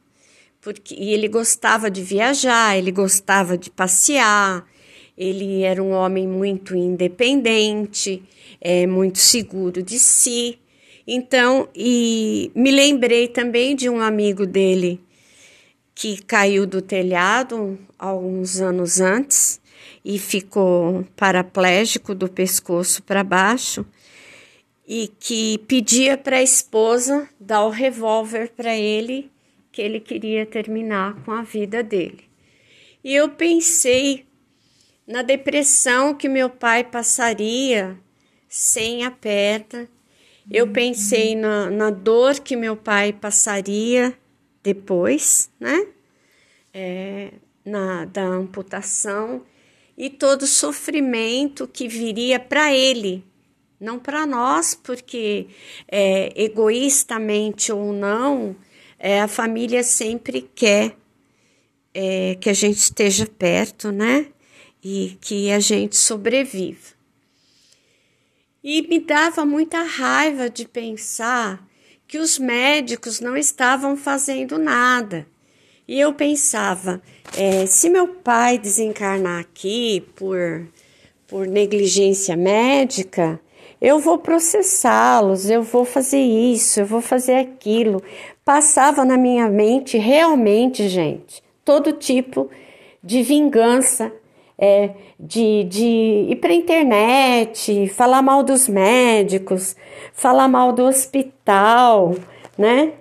Porque 0.60 0.94
e 0.94 1.14
ele 1.14 1.26
gostava 1.26 1.90
de 1.90 2.02
viajar, 2.02 2.76
ele 2.76 2.92
gostava 2.92 3.56
de 3.56 3.70
passear. 3.70 4.66
Ele 5.16 5.62
era 5.62 5.82
um 5.82 5.92
homem 5.92 6.28
muito 6.28 6.76
independente, 6.76 8.22
é, 8.60 8.86
muito 8.86 9.16
seguro 9.16 9.82
de 9.82 9.98
si. 9.98 10.58
Então, 11.12 11.68
e 11.74 12.52
me 12.54 12.70
lembrei 12.70 13.26
também 13.26 13.74
de 13.74 13.88
um 13.88 14.00
amigo 14.00 14.46
dele 14.46 15.00
que 15.92 16.22
caiu 16.22 16.64
do 16.64 16.80
telhado 16.80 17.76
alguns 17.98 18.60
anos 18.60 19.00
antes 19.00 19.60
e 20.04 20.20
ficou 20.20 21.04
paraplégico 21.16 22.14
do 22.14 22.28
pescoço 22.28 23.02
para 23.02 23.24
baixo 23.24 23.84
e 24.86 25.08
que 25.18 25.58
pedia 25.66 26.16
para 26.16 26.36
a 26.36 26.42
esposa 26.44 27.28
dar 27.40 27.64
o 27.64 27.70
revólver 27.70 28.52
para 28.56 28.76
ele, 28.76 29.28
que 29.72 29.82
ele 29.82 29.98
queria 29.98 30.46
terminar 30.46 31.16
com 31.24 31.32
a 31.32 31.42
vida 31.42 31.82
dele. 31.82 32.22
E 33.02 33.12
eu 33.12 33.30
pensei 33.30 34.26
na 35.08 35.22
depressão 35.22 36.14
que 36.14 36.28
meu 36.28 36.48
pai 36.48 36.84
passaria 36.84 37.98
sem 38.48 39.04
a 39.04 39.10
perna. 39.10 39.88
Eu 40.50 40.72
pensei 40.72 41.36
na, 41.36 41.70
na 41.70 41.90
dor 41.90 42.40
que 42.40 42.56
meu 42.56 42.76
pai 42.76 43.12
passaria 43.12 44.16
depois, 44.62 45.48
né? 45.60 45.86
É, 46.74 47.32
na, 47.64 48.04
da 48.04 48.24
amputação 48.24 49.42
e 49.96 50.08
todo 50.08 50.42
o 50.42 50.46
sofrimento 50.46 51.68
que 51.68 51.86
viria 51.86 52.40
para 52.40 52.72
ele, 52.72 53.24
não 53.78 53.98
para 53.98 54.26
nós, 54.26 54.74
porque 54.74 55.46
é, 55.86 56.32
egoístamente 56.42 57.70
ou 57.72 57.92
não, 57.92 58.56
é, 58.98 59.20
a 59.20 59.28
família 59.28 59.82
sempre 59.82 60.42
quer 60.54 60.96
é, 61.92 62.34
que 62.40 62.48
a 62.48 62.54
gente 62.54 62.78
esteja 62.78 63.26
perto, 63.26 63.92
né? 63.92 64.26
E 64.82 65.18
que 65.20 65.50
a 65.52 65.60
gente 65.60 65.96
sobreviva. 65.96 66.99
E 68.62 68.82
me 68.82 68.98
dava 68.98 69.46
muita 69.46 69.82
raiva 69.82 70.50
de 70.50 70.68
pensar 70.68 71.66
que 72.06 72.18
os 72.18 72.38
médicos 72.38 73.20
não 73.20 73.36
estavam 73.36 73.96
fazendo 73.96 74.58
nada. 74.58 75.26
E 75.88 75.98
eu 75.98 76.12
pensava, 76.12 77.00
é, 77.36 77.64
se 77.66 77.88
meu 77.88 78.06
pai 78.06 78.58
desencarnar 78.58 79.40
aqui 79.40 80.06
por, 80.14 80.68
por 81.26 81.46
negligência 81.46 82.36
médica, 82.36 83.40
eu 83.80 83.98
vou 83.98 84.18
processá-los, 84.18 85.48
eu 85.48 85.62
vou 85.62 85.86
fazer 85.86 86.20
isso, 86.20 86.80
eu 86.80 86.86
vou 86.86 87.00
fazer 87.00 87.36
aquilo. 87.36 88.02
Passava 88.44 89.04
na 89.06 89.16
minha 89.16 89.48
mente 89.48 89.96
realmente, 89.96 90.86
gente, 90.86 91.42
todo 91.64 91.92
tipo 91.92 92.50
de 93.02 93.22
vingança 93.22 94.12
é, 94.60 94.90
de, 95.18 95.64
de 95.64 96.26
ir 96.28 96.36
para 96.36 96.50
a 96.50 96.54
internet, 96.54 97.88
falar 97.88 98.20
mal 98.20 98.42
dos 98.42 98.68
médicos, 98.68 99.74
falar 100.12 100.48
mal 100.48 100.74
do 100.74 100.84
hospital, 100.84 102.14
né? 102.58 102.92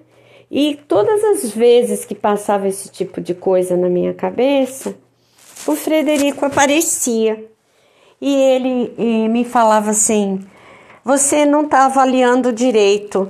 E 0.49 0.79
todas 0.87 1.21
as 1.25 1.51
vezes 1.51 2.05
que 2.05 2.15
passava 2.15 2.67
esse 2.67 2.89
tipo 2.89 3.19
de 3.19 3.35
coisa 3.35 3.75
na 3.75 3.89
minha 3.89 4.13
cabeça, 4.13 4.95
o 5.67 5.75
Frederico 5.75 6.45
aparecia 6.45 7.45
e 8.21 8.33
ele 8.33 8.93
e 8.97 9.27
me 9.27 9.43
falava 9.43 9.91
assim: 9.91 10.39
você 11.03 11.45
não 11.45 11.63
está 11.63 11.85
avaliando 11.85 12.53
direito, 12.53 13.29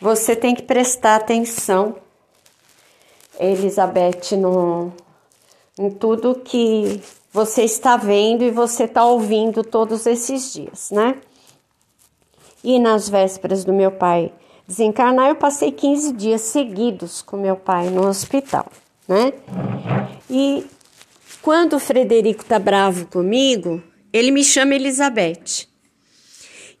você 0.00 0.34
tem 0.34 0.56
que 0.56 0.62
prestar 0.62 1.16
atenção, 1.16 1.94
Elizabeth, 3.38 4.36
no, 4.36 4.92
em 5.78 5.88
tudo 5.88 6.34
que 6.34 7.00
você 7.32 7.62
está 7.62 7.96
vendo 7.96 8.42
e 8.42 8.50
você 8.50 8.84
está 8.84 9.04
ouvindo 9.04 9.62
todos 9.62 10.06
esses 10.06 10.52
dias, 10.52 10.90
né? 10.90 11.16
E 12.62 12.78
nas 12.78 13.08
vésperas 13.08 13.64
do 13.64 13.72
meu 13.72 13.90
pai 13.90 14.32
desencarnar, 14.66 15.28
eu 15.28 15.36
passei 15.36 15.72
15 15.72 16.12
dias 16.12 16.42
seguidos 16.42 17.22
com 17.22 17.36
meu 17.36 17.56
pai 17.56 17.90
no 17.90 18.06
hospital, 18.06 18.70
né? 19.08 19.32
E 20.28 20.64
quando 21.42 21.74
o 21.74 21.80
Frederico 21.80 22.44
tá 22.44 22.58
bravo 22.58 23.06
comigo, 23.06 23.82
ele 24.12 24.30
me 24.30 24.44
chama 24.44 24.74
Elizabeth. 24.74 25.68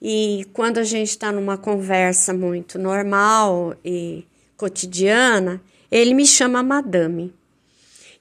E 0.02 0.46
quando 0.52 0.78
a 0.78 0.84
gente 0.84 1.08
está 1.08 1.30
numa 1.30 1.58
conversa 1.58 2.32
muito 2.32 2.78
normal 2.78 3.74
e 3.84 4.24
cotidiana, 4.56 5.60
ele 5.90 6.14
me 6.14 6.26
chama 6.26 6.62
Madame. 6.62 7.34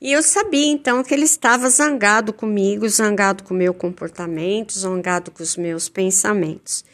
E 0.01 0.13
eu 0.13 0.23
sabia 0.23 0.67
então 0.67 1.03
que 1.03 1.13
ele 1.13 1.25
estava 1.25 1.69
zangado 1.69 2.31
comigo, 2.31 2.87
zangado 2.87 3.43
com 3.43 3.53
o 3.53 3.57
meu 3.57 3.73
comportamento, 3.73 4.77
zangado 4.77 5.29
com 5.29 5.43
os 5.43 5.57
meus 5.57 5.89
pensamentos. 5.89 6.85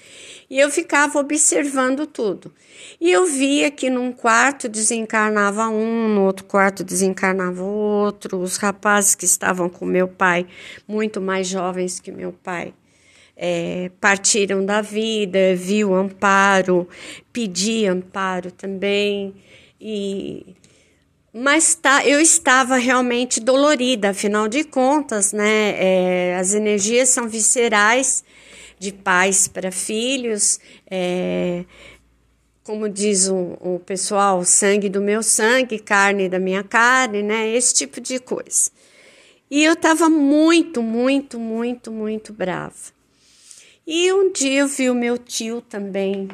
E 0.49 0.59
eu 0.59 0.71
ficava 0.71 1.19
observando 1.19 2.07
tudo. 2.07 2.51
E 2.99 3.11
eu 3.11 3.27
via 3.27 3.69
que 3.69 3.91
num 3.91 4.11
quarto 4.11 4.67
desencarnava 4.67 5.69
um, 5.69 6.15
no 6.15 6.23
outro 6.23 6.45
quarto 6.45 6.83
desencarnava 6.83 7.61
outro, 7.61 8.39
os 8.39 8.57
rapazes 8.57 9.13
que 9.13 9.25
estavam 9.25 9.69
com 9.69 9.85
meu 9.85 10.07
pai, 10.07 10.47
muito 10.87 11.21
mais 11.21 11.47
jovens 11.47 11.99
que 11.99 12.11
meu 12.11 12.33
pai. 12.33 12.73
É, 13.37 13.91
partiram 13.99 14.65
da 14.65 14.81
vida, 14.81 15.55
viu 15.55 15.93
amparo, 15.93 16.87
pedi 17.33 17.85
amparo 17.85 18.49
também, 18.49 19.35
e 19.79 20.55
mas 21.37 21.75
tá, 21.75 22.07
eu 22.07 22.21
estava 22.21 22.77
realmente 22.77 23.41
dolorida, 23.41 24.11
afinal 24.11 24.47
de 24.47 24.63
contas, 24.63 25.33
né? 25.33 25.75
É, 25.77 26.37
as 26.37 26.53
energias 26.53 27.09
são 27.09 27.27
viscerais 27.27 28.23
de 28.79 28.93
pais 28.93 29.45
para 29.45 29.69
filhos, 29.69 30.61
é, 30.89 31.65
como 32.63 32.87
diz 32.87 33.27
o, 33.27 33.57
o 33.59 33.81
pessoal, 33.85 34.45
sangue 34.45 34.87
do 34.87 35.01
meu 35.01 35.21
sangue, 35.21 35.77
carne 35.77 36.29
da 36.29 36.39
minha 36.39 36.63
carne, 36.63 37.21
né? 37.21 37.49
Esse 37.49 37.73
tipo 37.73 37.99
de 37.99 38.17
coisa. 38.17 38.71
E 39.51 39.61
eu 39.61 39.73
estava 39.73 40.09
muito, 40.09 40.81
muito, 40.81 41.37
muito, 41.37 41.91
muito 41.91 42.31
brava. 42.31 42.95
E 43.85 44.09
um 44.13 44.31
dia 44.31 44.61
eu 44.61 44.69
vi 44.69 44.89
o 44.89 44.95
meu 44.95 45.17
tio 45.17 45.59
também 45.59 46.29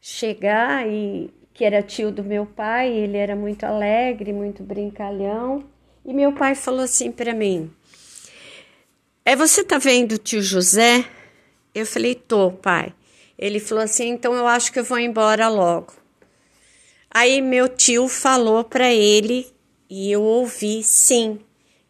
chegar 0.00 0.86
e 0.88 1.30
que 1.54 1.64
era 1.64 1.80
tio 1.80 2.10
do 2.10 2.24
meu 2.24 2.44
pai, 2.44 2.92
ele 2.92 3.16
era 3.16 3.36
muito 3.36 3.64
alegre, 3.64 4.32
muito 4.32 4.62
brincalhão, 4.62 5.64
e 6.04 6.12
meu 6.12 6.32
pai 6.32 6.56
falou 6.56 6.80
assim 6.82 7.12
para 7.12 7.32
mim: 7.32 7.70
"É 9.24 9.36
você 9.36 9.62
tá 9.62 9.78
vendo 9.78 10.12
o 10.12 10.18
tio 10.18 10.42
José?" 10.42 11.04
Eu 11.72 11.86
falei: 11.86 12.14
"Tô, 12.14 12.50
pai". 12.50 12.92
Ele 13.38 13.60
falou 13.60 13.84
assim: 13.84 14.08
"Então 14.08 14.34
eu 14.34 14.46
acho 14.46 14.72
que 14.72 14.80
eu 14.80 14.84
vou 14.84 14.98
embora 14.98 15.48
logo". 15.48 15.94
Aí 17.10 17.40
meu 17.40 17.68
tio 17.68 18.08
falou 18.08 18.64
para 18.64 18.92
ele 18.92 19.46
e 19.88 20.10
eu 20.10 20.22
ouvi 20.22 20.82
sim 20.82 21.38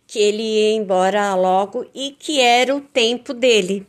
que 0.07 0.19
ele 0.19 0.43
ia 0.43 0.73
embora 0.75 1.35
logo 1.35 1.87
e 1.95 2.11
que 2.11 2.41
era 2.41 2.77
o 2.77 2.81
tempo 2.81 3.33
dele. 3.33 3.87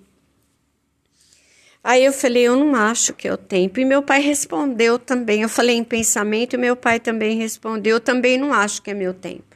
Aí 1.88 2.04
eu 2.04 2.12
falei, 2.12 2.42
eu 2.42 2.56
não 2.56 2.74
acho 2.74 3.14
que 3.14 3.28
é 3.28 3.34
o 3.34 3.38
tempo. 3.38 3.80
E 3.80 3.86
meu 3.86 4.02
pai 4.02 4.20
respondeu 4.20 4.98
também. 4.98 5.44
Eu 5.44 5.50
falei 5.50 5.76
em 5.76 5.84
pensamento 5.84 6.56
e 6.56 6.58
meu 6.58 6.76
pai 6.76 7.00
também 7.00 7.38
respondeu. 7.38 7.98
Eu 7.98 8.00
também 8.00 8.40
não 8.40 8.52
acho 8.52 8.82
que 8.82 8.90
é 8.90 8.94
meu 8.96 9.14
tempo. 9.14 9.56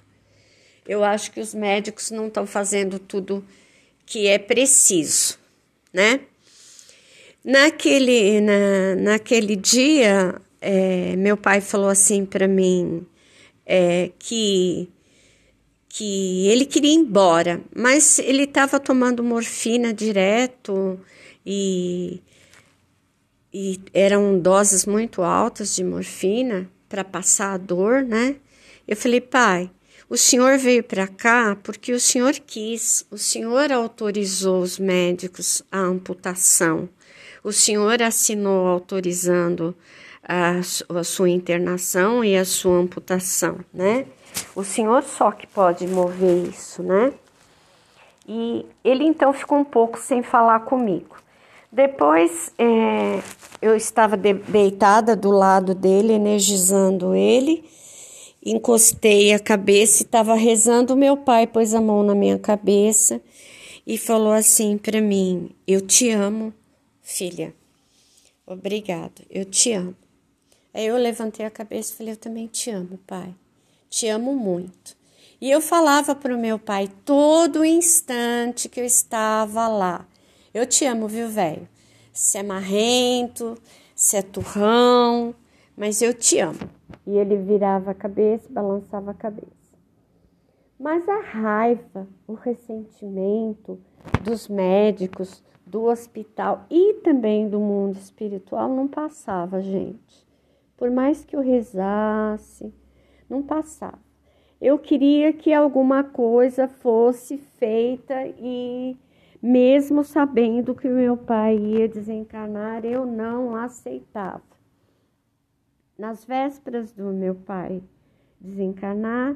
Eu 0.87 1.03
acho 1.03 1.31
que 1.31 1.39
os 1.39 1.55
médicos 1.55 2.11
não 2.11 2.27
estão 2.27 2.45
fazendo 2.45 2.99
tudo 2.99 3.43
que 4.05 4.27
é 4.27 4.37
preciso, 4.37 5.39
né? 5.91 6.19
Naquele, 7.43 8.41
na, 8.41 8.95
naquele 8.95 9.55
dia, 9.55 10.39
é, 10.61 11.15
meu 11.15 11.35
pai 11.35 11.61
falou 11.61 11.89
assim 11.89 12.25
para 12.25 12.47
mim 12.47 13.07
é, 13.65 14.11
que 14.19 14.87
que 15.91 16.47
ele 16.47 16.65
queria 16.65 16.91
ir 16.91 16.97
embora, 16.97 17.59
mas 17.75 18.19
ele 18.19 18.43
estava 18.43 18.79
tomando 18.79 19.23
morfina 19.23 19.91
direto 19.91 20.99
e, 21.51 22.21
e 23.51 23.81
eram 23.91 24.37
doses 24.37 24.85
muito 24.85 25.23
altas 25.23 25.75
de 25.75 25.83
morfina 25.83 26.69
para 26.87 27.03
passar 27.03 27.53
a 27.53 27.57
dor, 27.57 28.03
né? 28.03 28.35
Eu 28.87 28.95
falei, 28.95 29.19
pai, 29.19 29.71
o 30.07 30.15
senhor 30.15 30.59
veio 30.59 30.83
para 30.83 31.07
cá 31.07 31.57
porque 31.63 31.91
o 31.91 31.99
senhor 31.99 32.33
quis, 32.33 33.03
o 33.09 33.17
senhor 33.17 33.71
autorizou 33.71 34.61
os 34.61 34.77
médicos 34.77 35.63
a 35.71 35.79
amputação, 35.79 36.87
o 37.43 37.51
senhor 37.51 37.99
assinou 38.03 38.67
autorizando 38.67 39.75
a, 40.21 40.59
a 40.99 41.03
sua 41.03 41.31
internação 41.31 42.23
e 42.23 42.37
a 42.37 42.45
sua 42.45 42.77
amputação, 42.77 43.57
né? 43.73 44.05
O 44.55 44.63
senhor 44.63 45.01
só 45.01 45.31
que 45.31 45.47
pode 45.47 45.87
mover 45.87 46.47
isso, 46.47 46.83
né? 46.83 47.11
E 48.27 48.63
ele 48.83 49.03
então 49.03 49.33
ficou 49.33 49.57
um 49.57 49.65
pouco 49.65 49.97
sem 49.97 50.21
falar 50.21 50.59
comigo. 50.59 51.18
Depois 51.71 52.51
é, 52.57 53.21
eu 53.61 53.75
estava 53.75 54.17
deitada 54.17 55.15
do 55.15 55.29
lado 55.29 55.75
dele, 55.75 56.13
energizando 56.13 57.13
ele, 57.13 57.63
encostei 58.43 59.33
a 59.33 59.39
cabeça 59.39 60.01
e 60.01 60.05
estava 60.05 60.33
rezando. 60.33 60.95
Meu 60.95 61.15
pai 61.15 61.45
pôs 61.45 61.75
a 61.75 61.81
mão 61.81 62.01
na 62.01 62.15
minha 62.15 62.39
cabeça 62.39 63.21
e 63.85 63.97
falou 63.97 64.33
assim 64.33 64.79
para 64.79 64.99
mim: 64.99 65.51
Eu 65.67 65.81
te 65.81 66.09
amo, 66.09 66.51
filha. 67.03 67.53
Obrigado, 68.47 69.21
eu 69.29 69.45
te 69.45 69.71
amo. 69.71 69.95
Aí 70.73 70.87
eu 70.87 70.97
levantei 70.97 71.45
a 71.45 71.51
cabeça 71.51 71.93
e 71.93 71.97
falei: 71.97 72.13
Eu 72.13 72.17
também 72.17 72.47
te 72.47 72.71
amo, 72.71 72.99
pai. 73.05 73.33
Te 73.89 74.07
amo 74.07 74.33
muito. 74.33 74.97
E 75.39 75.49
eu 75.51 75.61
falava 75.61 76.15
para 76.15 76.35
o 76.35 76.39
meu 76.39 76.57
pai 76.57 76.89
todo 77.05 77.63
instante 77.63 78.67
que 78.67 78.79
eu 78.79 78.85
estava 78.85 79.67
lá. 79.67 80.05
Eu 80.53 80.65
te 80.65 80.85
amo, 80.85 81.07
viu, 81.07 81.29
velho? 81.29 81.67
Se 82.11 82.37
é 82.37 82.43
marrento, 82.43 83.55
se 83.95 84.17
é 84.17 84.21
turrão, 84.21 85.35
mas 85.77 86.01
eu 86.01 86.13
te 86.13 86.39
amo. 86.39 86.59
E 87.05 87.17
ele 87.17 87.37
virava 87.37 87.91
a 87.91 87.93
cabeça, 87.93 88.47
balançava 88.49 89.11
a 89.11 89.13
cabeça. 89.13 89.47
Mas 90.79 91.07
a 91.07 91.19
raiva, 91.19 92.07
o 92.27 92.33
ressentimento 92.33 93.79
dos 94.23 94.47
médicos, 94.47 95.43
do 95.69 95.83
hospital 95.83 96.65
e 96.69 96.95
também 96.95 97.47
do 97.47 97.59
mundo 97.59 97.95
espiritual 97.95 98.69
não 98.69 98.87
passava, 98.87 99.61
gente. 99.61 100.27
Por 100.75 100.89
mais 100.89 101.23
que 101.23 101.35
eu 101.35 101.41
rezasse, 101.41 102.73
não 103.29 103.43
passava. 103.43 103.99
Eu 104.59 104.79
queria 104.79 105.31
que 105.31 105.53
alguma 105.53 106.03
coisa 106.03 106.67
fosse 106.67 107.37
feita 107.37 108.15
e 108.39 108.97
mesmo 109.41 110.03
sabendo 110.03 110.75
que 110.75 110.87
meu 110.87 111.15
pai 111.15 111.57
ia 111.57 111.87
desencarnar, 111.87 112.85
eu 112.85 113.05
não 113.05 113.55
aceitava. 113.55 114.43
Nas 115.97 116.25
vésperas 116.25 116.91
do 116.91 117.05
meu 117.05 117.35
pai 117.35 117.81
desencarnar, 118.39 119.35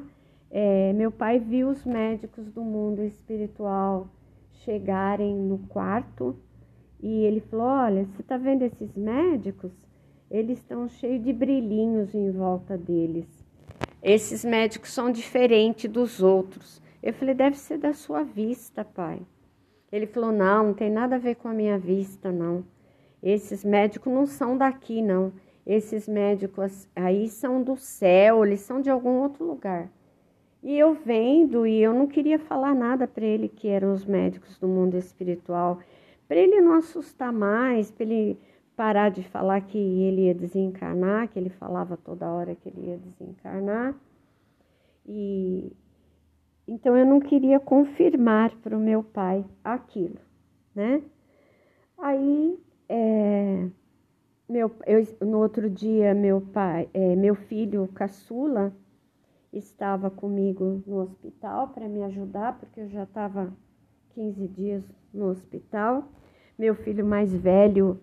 é, 0.50 0.92
meu 0.92 1.10
pai 1.10 1.38
viu 1.38 1.68
os 1.68 1.84
médicos 1.84 2.50
do 2.50 2.62
mundo 2.62 3.02
espiritual 3.02 4.08
chegarem 4.64 5.34
no 5.34 5.58
quarto 5.68 6.36
e 7.02 7.24
ele 7.24 7.40
falou: 7.40 7.66
Olha, 7.66 8.04
você 8.04 8.22
está 8.22 8.36
vendo 8.36 8.62
esses 8.62 8.94
médicos? 8.94 9.72
Eles 10.30 10.58
estão 10.58 10.88
cheios 10.88 11.22
de 11.22 11.32
brilhinhos 11.32 12.14
em 12.14 12.30
volta 12.30 12.78
deles. 12.78 13.26
Esses 14.02 14.44
médicos 14.44 14.92
são 14.92 15.10
diferentes 15.10 15.90
dos 15.90 16.22
outros. 16.22 16.80
Eu 17.02 17.12
falei: 17.12 17.34
Deve 17.34 17.56
ser 17.56 17.78
da 17.78 17.92
sua 17.92 18.22
vista, 18.22 18.84
pai. 18.84 19.20
Ele 19.94 20.08
falou: 20.08 20.32
Não, 20.32 20.66
não 20.66 20.74
tem 20.74 20.90
nada 20.90 21.14
a 21.14 21.18
ver 21.20 21.36
com 21.36 21.46
a 21.46 21.54
minha 21.54 21.78
vista, 21.78 22.32
não. 22.32 22.64
Esses 23.22 23.64
médicos 23.64 24.12
não 24.12 24.26
são 24.26 24.58
daqui, 24.58 25.00
não. 25.00 25.32
Esses 25.64 26.08
médicos 26.08 26.88
aí 26.96 27.28
são 27.28 27.62
do 27.62 27.76
céu, 27.76 28.44
eles 28.44 28.58
são 28.60 28.80
de 28.80 28.90
algum 28.90 29.20
outro 29.20 29.44
lugar. 29.44 29.88
E 30.64 30.76
eu 30.76 30.94
vendo, 30.94 31.64
e 31.64 31.80
eu 31.80 31.94
não 31.94 32.08
queria 32.08 32.40
falar 32.40 32.74
nada 32.74 33.06
para 33.06 33.24
ele 33.24 33.48
que 33.48 33.68
eram 33.68 33.92
os 33.92 34.04
médicos 34.04 34.58
do 34.58 34.66
mundo 34.66 34.96
espiritual, 34.96 35.78
para 36.26 36.38
ele 36.38 36.60
não 36.60 36.72
assustar 36.72 37.32
mais, 37.32 37.92
para 37.92 38.04
ele 38.04 38.36
parar 38.74 39.10
de 39.10 39.22
falar 39.22 39.60
que 39.60 39.78
ele 39.78 40.22
ia 40.22 40.34
desencarnar, 40.34 41.28
que 41.28 41.38
ele 41.38 41.50
falava 41.50 41.96
toda 41.96 42.28
hora 42.32 42.56
que 42.56 42.68
ele 42.68 42.88
ia 42.88 42.98
desencarnar. 42.98 43.94
E 45.06 45.72
então 46.66 46.96
eu 46.96 47.04
não 47.04 47.20
queria 47.20 47.60
confirmar 47.60 48.54
para 48.56 48.76
o 48.76 48.80
meu 48.80 49.02
pai 49.02 49.44
aquilo, 49.62 50.18
né? 50.74 51.02
Aí, 51.98 52.58
é, 52.88 53.66
meu, 54.48 54.70
eu, 54.86 55.06
no 55.26 55.38
outro 55.38 55.68
dia, 55.70 56.14
meu 56.14 56.40
pai, 56.40 56.88
é, 56.92 57.14
meu 57.16 57.34
filho 57.34 57.88
caçula 57.94 58.72
estava 59.52 60.10
comigo 60.10 60.82
no 60.86 61.00
hospital 61.00 61.68
para 61.68 61.88
me 61.88 62.02
ajudar, 62.02 62.58
porque 62.58 62.80
eu 62.80 62.88
já 62.88 63.04
estava 63.04 63.52
15 64.14 64.48
dias 64.48 64.84
no 65.12 65.26
hospital. 65.26 66.08
Meu 66.58 66.74
filho 66.74 67.06
mais 67.06 67.32
velho 67.32 68.00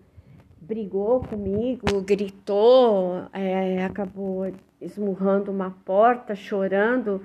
brigou 0.60 1.20
comigo, 1.20 2.00
gritou, 2.02 3.26
é, 3.32 3.84
acabou 3.84 4.52
esmurrando 4.80 5.50
uma 5.50 5.70
porta, 5.84 6.34
chorando 6.34 7.20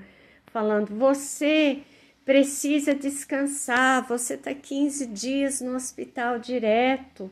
falando: 0.58 0.88
você 0.98 1.84
precisa 2.26 2.96
descansar, 2.96 4.08
você 4.08 4.34
está 4.34 4.54
15 4.54 5.06
dias 5.08 5.62
no 5.62 5.76
hospital 5.76 6.40
direto. 6.40 7.30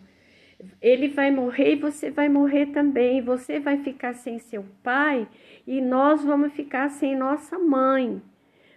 Ele 0.82 1.10
vai 1.10 1.32
morrer 1.32 1.74
e 1.74 1.80
você 1.80 2.12
vai 2.12 2.30
morrer 2.30 2.68
também. 2.68 3.22
Você 3.22 3.60
vai 3.60 3.84
ficar 3.84 4.14
sem 4.14 4.38
seu 4.40 4.64
pai 4.84 5.28
e 5.66 5.82
nós 5.82 6.24
vamos 6.24 6.54
ficar 6.54 6.90
sem 6.90 7.16
nossa 7.16 7.58
mãe. 7.58 8.22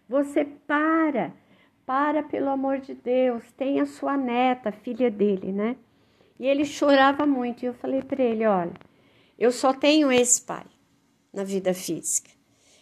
Você 0.08 0.44
para, 0.44 1.32
para 1.84 2.22
pelo 2.22 2.48
amor 2.48 2.78
de 2.78 2.94
Deus. 2.94 3.44
Tem 3.52 3.80
a 3.80 3.86
sua 3.86 4.16
neta, 4.16 4.72
filha 4.72 5.10
dele, 5.10 5.52
né? 5.52 5.76
E 6.40 6.46
ele 6.46 6.64
chorava 6.64 7.26
muito. 7.26 7.62
E 7.62 7.66
eu 7.66 7.74
falei 7.74 8.02
para 8.02 8.22
ele: 8.22 8.46
olha, 8.46 8.74
eu 9.38 9.52
só 9.52 9.72
tenho 9.72 10.10
esse 10.10 10.40
pai 10.40 10.64
na 11.32 11.44
vida 11.44 11.72
física. 11.74 12.30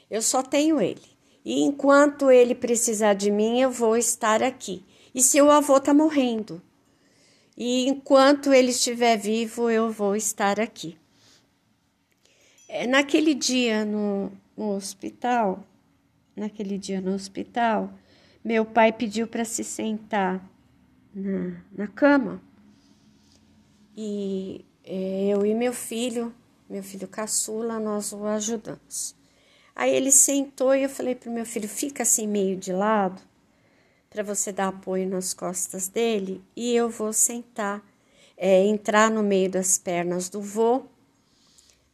Eu 0.09 0.23
só 0.23 0.43
tenho 0.43 0.81
ele. 0.81 1.16
E 1.47 1.63
enquanto 1.63 2.29
ele 2.29 2.57
precisar 2.57 3.15
de 3.15 3.31
mim, 3.31 3.61
eu 3.61 3.71
vou 3.71 3.97
estar 3.97 4.43
aqui. 4.43 4.85
E 5.15 5.23
seu 5.23 5.49
avô 5.49 5.77
está 5.77 5.95
morrendo. 5.95 6.61
E 7.57 7.89
enquanto 7.89 8.53
ele 8.53 8.73
estiver 8.73 9.17
vivo, 9.17 9.71
eu 9.71 9.89
vou 9.89 10.17
estar 10.17 10.59
aqui. 10.59 10.99
É, 12.69 12.85
naquele 12.85 13.33
dia 13.33 13.85
no, 13.85 14.33
no 14.57 14.75
hospital, 14.75 15.65
naquele 16.35 16.77
dia 16.77 17.01
no 17.01 17.15
hospital, 17.15 17.95
meu 18.45 18.65
pai 18.65 18.93
pediu 18.93 19.29
para 19.29 19.45
se 19.45 19.63
sentar 19.63 20.45
na, 21.15 21.63
na 21.71 21.87
cama. 21.87 22.43
E 23.97 24.65
é, 24.83 25.29
eu 25.29 25.47
e 25.47 25.55
meu 25.55 25.73
filho, 25.73 26.35
meu 26.69 26.83
filho 26.83 27.07
caçula, 27.07 27.79
nós 27.79 28.13
o 28.13 28.27
ajudamos. 28.27 29.15
Aí 29.77 29.95
ele 29.95 30.11
sentou 30.11 30.75
e 30.75 30.85
eu 30.85 30.89
falei 30.89 31.15
pro 31.15 31.31
meu 31.31 31.45
filho: 31.45 31.69
fica 31.69 32.03
assim 32.03 32.27
meio 32.27 32.57
de 32.57 32.73
lado, 32.73 33.21
para 34.09 34.23
você 34.23 34.51
dar 34.51 34.69
apoio 34.69 35.07
nas 35.07 35.35
costas 35.35 35.87
dele 35.87 36.43
e 36.57 36.75
eu 36.75 36.89
vou 36.89 37.13
sentar, 37.13 37.85
é, 38.39 38.65
entrar 38.65 39.11
no 39.11 39.23
meio 39.23 39.51
das 39.51 39.77
pernas 39.77 40.31
do 40.31 40.41
vô 40.41 40.87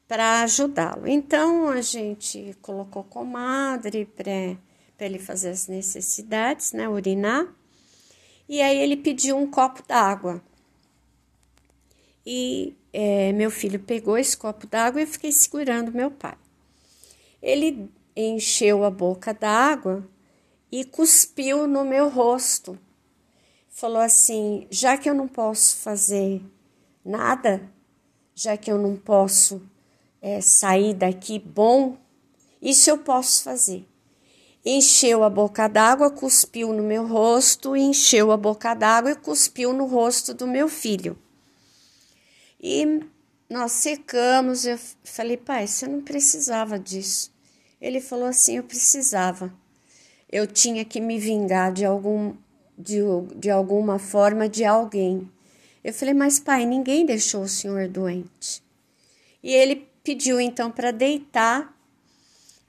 para 0.07 0.42
ajudá-lo. 0.42 1.09
Então 1.09 1.71
a 1.71 1.81
gente 1.81 2.57
colocou 2.62 3.03
comadre 3.03 4.05
para 4.05 4.57
ele 5.01 5.18
fazer 5.18 5.49
as 5.49 5.66
necessidades, 5.66 6.73
né, 6.73 6.88
urinar. 6.88 7.53
E 8.49 8.61
aí 8.61 8.79
ele 8.79 8.97
pediu 8.97 9.37
um 9.37 9.51
copo 9.51 9.83
d'água. 9.88 10.40
E 12.25 12.77
é, 12.92 13.33
meu 13.33 13.51
filho 13.51 13.81
pegou 13.81 14.16
esse 14.16 14.37
copo 14.37 14.66
d'água 14.68 15.01
e 15.01 15.05
eu 15.05 15.09
fiquei 15.09 15.33
segurando 15.33 15.90
meu 15.90 16.11
pai. 16.11 16.37
Ele 17.42 17.90
encheu 18.14 18.85
a 18.85 18.90
boca 18.90 19.35
d'água 19.35 20.09
e 20.70 20.85
cuspiu 20.85 21.66
no 21.66 21.85
meu 21.85 22.09
rosto. 22.09 22.78
Falou 23.68 24.00
assim: 24.00 24.66
já 24.70 24.96
que 24.96 25.11
eu 25.11 25.14
não 25.14 25.26
posso 25.26 25.76
fazer 25.76 26.40
nada, 27.05 27.68
já 28.35 28.57
que 28.57 28.70
eu 28.70 28.78
não 28.78 28.96
posso 28.96 29.61
é, 30.20 30.40
sair 30.40 30.94
daqui 30.94 31.38
bom, 31.38 31.96
isso 32.61 32.88
eu 32.88 32.98
posso 32.98 33.42
fazer. 33.42 33.85
Encheu 34.64 35.24
a 35.24 35.31
boca 35.31 35.66
d'água, 35.66 36.09
cuspiu 36.09 36.72
no 36.72 36.85
meu 36.85 37.05
rosto, 37.05 37.76
encheu 37.76 38.31
a 38.31 38.37
boca 38.37 38.72
d'água 38.74 39.11
e 39.11 39.16
cuspiu 39.16 39.72
no 39.72 39.87
rosto 39.87 40.33
do 40.33 40.46
meu 40.46 40.68
filho. 40.68 41.18
E 42.61 43.00
nós 43.50 43.72
secamos. 43.72 44.64
Eu 44.64 44.78
falei, 45.02 45.37
pai, 45.37 45.66
você 45.66 45.88
não 45.88 46.00
precisava 46.00 46.78
disso. 46.78 47.32
Ele 47.83 48.01
falou 48.01 48.27
assim: 48.27 48.59
eu 48.59 48.62
precisava. 48.62 49.53
Eu 50.31 50.47
tinha 50.47 50.85
que 50.85 51.01
me 51.01 51.18
vingar 51.18 51.73
de, 51.73 51.85
algum, 51.85 52.35
de, 52.79 53.01
de 53.37 53.51
alguma 53.51 53.99
forma 53.99 54.49
de 54.49 54.64
alguém. 54.64 55.29
Eu 55.83 55.92
falei, 55.92 56.14
mas 56.14 56.38
pai, 56.38 56.64
ninguém 56.64 57.05
deixou 57.05 57.42
o 57.42 57.49
senhor 57.49 57.88
doente. 57.88 58.62
E 59.42 59.53
ele 59.53 59.88
pediu 60.05 60.40
então 60.40 60.71
para 60.71 60.92
deitar. 60.92 61.77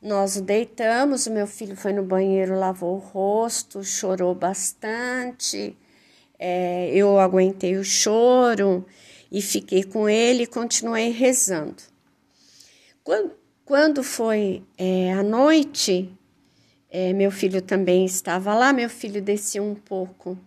Nós 0.02 0.36
o 0.36 0.41
deitamos, 0.41 1.28
o 1.28 1.32
meu 1.32 1.47
filho 1.47 1.78
foi 1.78 1.93
no 1.93 2.04
banheiro, 2.04 2.60
lavou 2.60 2.95
o 2.95 2.99
rosto, 2.99 3.84
chorou 3.84 4.36
bastante. 4.36 5.78
É, 6.38 6.89
eu 6.93 7.17
aguentei 7.19 7.78
o 7.78 7.86
choro 7.86 8.86
e 9.32 9.41
fiquei 9.41 9.84
com 9.84 10.10
ele 10.10 10.43
e 10.43 10.47
continuei 10.47 11.12
rezando. 11.12 11.82
Quando, 13.02 13.32
quando 13.73 14.03
foi 14.03 14.63
é, 14.77 15.12
à 15.13 15.23
noite, 15.23 16.07
é, 16.91 17.12
meu 17.12 17.31
filho 17.31 17.59
também 17.59 18.05
estava 18.05 18.53
lá, 18.53 18.71
meu 18.71 18.88
filho 18.88 19.19
desceu 19.19 19.63
um 19.63 19.73
pouco 19.73 20.38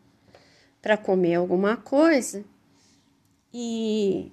para 0.81 0.97
comer 0.97 1.35
alguma 1.35 1.77
coisa. 1.77 2.45
E 3.53 4.31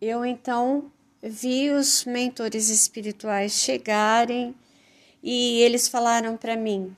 eu 0.00 0.24
então 0.24 0.90
vi 1.22 1.68
os 1.68 2.06
mentores 2.06 2.70
espirituais 2.70 3.52
chegarem 3.52 4.54
e 5.22 5.60
eles 5.60 5.86
falaram 5.86 6.38
para 6.38 6.56
mim: 6.56 6.96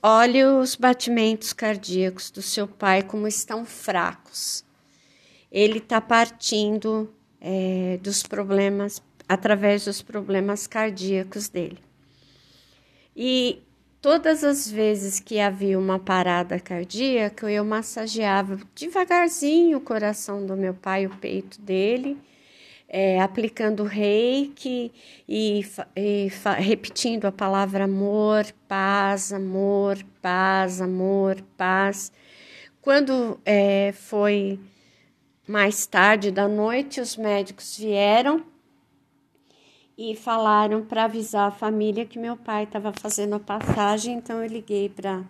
olhe 0.00 0.44
os 0.44 0.76
batimentos 0.76 1.52
cardíacos 1.52 2.30
do 2.30 2.40
seu 2.42 2.68
pai 2.68 3.02
como 3.02 3.26
estão 3.26 3.66
fracos. 3.66 4.64
Ele 5.50 5.78
está 5.78 6.00
partindo 6.00 7.12
é, 7.40 7.98
dos 8.00 8.22
problemas, 8.22 9.02
através 9.30 9.84
dos 9.84 10.02
problemas 10.02 10.66
cardíacos 10.66 11.48
dele. 11.48 11.78
E 13.14 13.62
todas 14.02 14.42
as 14.42 14.68
vezes 14.68 15.20
que 15.20 15.38
havia 15.38 15.78
uma 15.78 16.00
parada 16.00 16.58
cardíaca, 16.58 17.48
eu 17.48 17.64
massageava 17.64 18.58
devagarzinho 18.74 19.78
o 19.78 19.80
coração 19.80 20.44
do 20.44 20.56
meu 20.56 20.74
pai, 20.74 21.06
o 21.06 21.10
peito 21.10 21.62
dele, 21.62 22.18
é, 22.88 23.20
aplicando 23.20 23.84
reiki 23.84 24.90
e, 25.28 25.64
e 25.94 26.28
repetindo 26.58 27.26
a 27.26 27.30
palavra 27.30 27.84
amor, 27.84 28.46
paz, 28.66 29.32
amor, 29.32 29.96
paz, 30.20 30.80
amor, 30.80 31.40
paz. 31.56 32.10
Quando 32.82 33.40
é, 33.44 33.92
foi 33.92 34.58
mais 35.46 35.86
tarde 35.86 36.32
da 36.32 36.48
noite, 36.48 37.00
os 37.00 37.16
médicos 37.16 37.76
vieram 37.76 38.49
e 40.02 40.16
falaram 40.16 40.82
para 40.82 41.04
avisar 41.04 41.48
a 41.48 41.50
família 41.50 42.06
que 42.06 42.18
meu 42.18 42.34
pai 42.34 42.64
estava 42.64 42.90
fazendo 42.90 43.34
a 43.34 43.38
passagem, 43.38 44.16
então 44.16 44.42
eu 44.42 44.48
liguei 44.48 44.88
para 44.88 45.22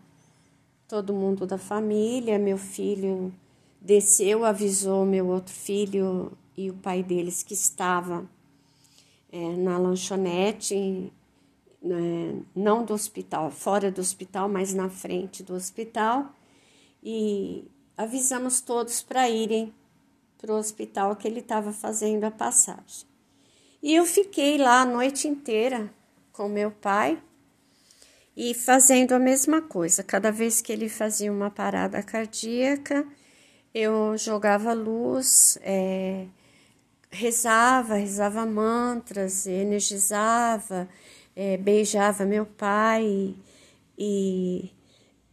todo 0.86 1.12
mundo 1.12 1.44
da 1.44 1.58
família, 1.58 2.38
meu 2.38 2.56
filho 2.56 3.34
desceu, 3.80 4.44
avisou 4.44 5.04
meu 5.04 5.26
outro 5.26 5.52
filho 5.52 6.30
e 6.56 6.70
o 6.70 6.74
pai 6.74 7.02
deles 7.02 7.42
que 7.42 7.52
estava 7.52 8.24
é, 9.32 9.56
na 9.56 9.76
lanchonete, 9.76 11.12
né, 11.82 12.40
não 12.54 12.84
do 12.84 12.94
hospital, 12.94 13.50
fora 13.50 13.90
do 13.90 14.00
hospital, 14.00 14.48
mas 14.48 14.72
na 14.72 14.88
frente 14.88 15.42
do 15.42 15.52
hospital, 15.52 16.32
e 17.02 17.64
avisamos 17.96 18.60
todos 18.60 19.02
para 19.02 19.28
irem 19.28 19.74
para 20.38 20.52
o 20.52 20.56
hospital 20.56 21.16
que 21.16 21.26
ele 21.26 21.40
estava 21.40 21.72
fazendo 21.72 22.22
a 22.22 22.30
passagem. 22.30 23.09
E 23.82 23.94
eu 23.94 24.04
fiquei 24.04 24.58
lá 24.58 24.82
a 24.82 24.84
noite 24.84 25.26
inteira 25.26 25.90
com 26.32 26.48
meu 26.48 26.70
pai 26.70 27.20
e 28.36 28.54
fazendo 28.54 29.12
a 29.12 29.18
mesma 29.18 29.62
coisa. 29.62 30.02
Cada 30.02 30.30
vez 30.30 30.60
que 30.60 30.72
ele 30.72 30.88
fazia 30.88 31.32
uma 31.32 31.50
parada 31.50 32.02
cardíaca, 32.02 33.06
eu 33.74 34.16
jogava 34.16 34.72
luz, 34.72 35.58
é, 35.62 36.26
rezava, 37.10 37.94
rezava 37.94 38.44
mantras, 38.46 39.46
energizava, 39.46 40.88
é, 41.34 41.56
beijava 41.56 42.24
meu 42.24 42.46
pai 42.46 43.34
e 43.98 44.70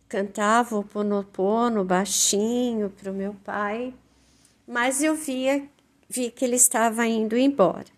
cantava 0.08 0.78
o 0.78 0.84
ponopono 0.84 1.84
baixinho 1.84 2.90
para 2.90 3.12
o 3.12 3.14
meu 3.14 3.34
pai 3.44 3.94
mas 4.68 5.02
eu 5.02 5.16
via, 5.16 5.66
vi 6.10 6.30
que 6.30 6.44
ele 6.44 6.58
estava 6.58 7.08
indo 7.08 7.38
embora. 7.38 7.97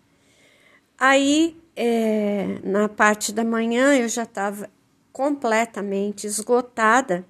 Aí, 1.02 1.58
é, 1.74 2.60
na 2.62 2.86
parte 2.86 3.32
da 3.32 3.42
manhã, 3.42 3.96
eu 3.96 4.06
já 4.06 4.24
estava 4.24 4.68
completamente 5.10 6.26
esgotada. 6.26 7.24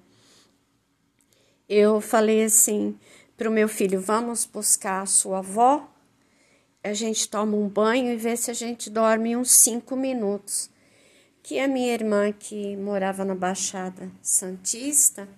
Eu 1.69 2.01
falei 2.01 2.43
assim 2.43 2.99
para 3.37 3.49
o 3.49 3.53
meu 3.53 3.69
filho: 3.69 4.01
vamos 4.01 4.45
buscar 4.45 5.03
a 5.03 5.05
sua 5.05 5.37
avó, 5.37 5.89
a 6.83 6.91
gente 6.91 7.29
toma 7.29 7.55
um 7.55 7.69
banho 7.69 8.11
e 8.11 8.17
vê 8.17 8.35
se 8.35 8.51
a 8.51 8.53
gente 8.53 8.89
dorme 8.89 9.37
uns 9.37 9.51
cinco 9.51 9.95
minutos. 9.95 10.69
Que 11.41 11.57
a 11.57 11.67
minha 11.67 11.93
irmã, 11.93 12.29
que 12.33 12.75
morava 12.75 13.23
na 13.23 13.33
Baixada 13.33 14.11
Santista, 14.21 15.29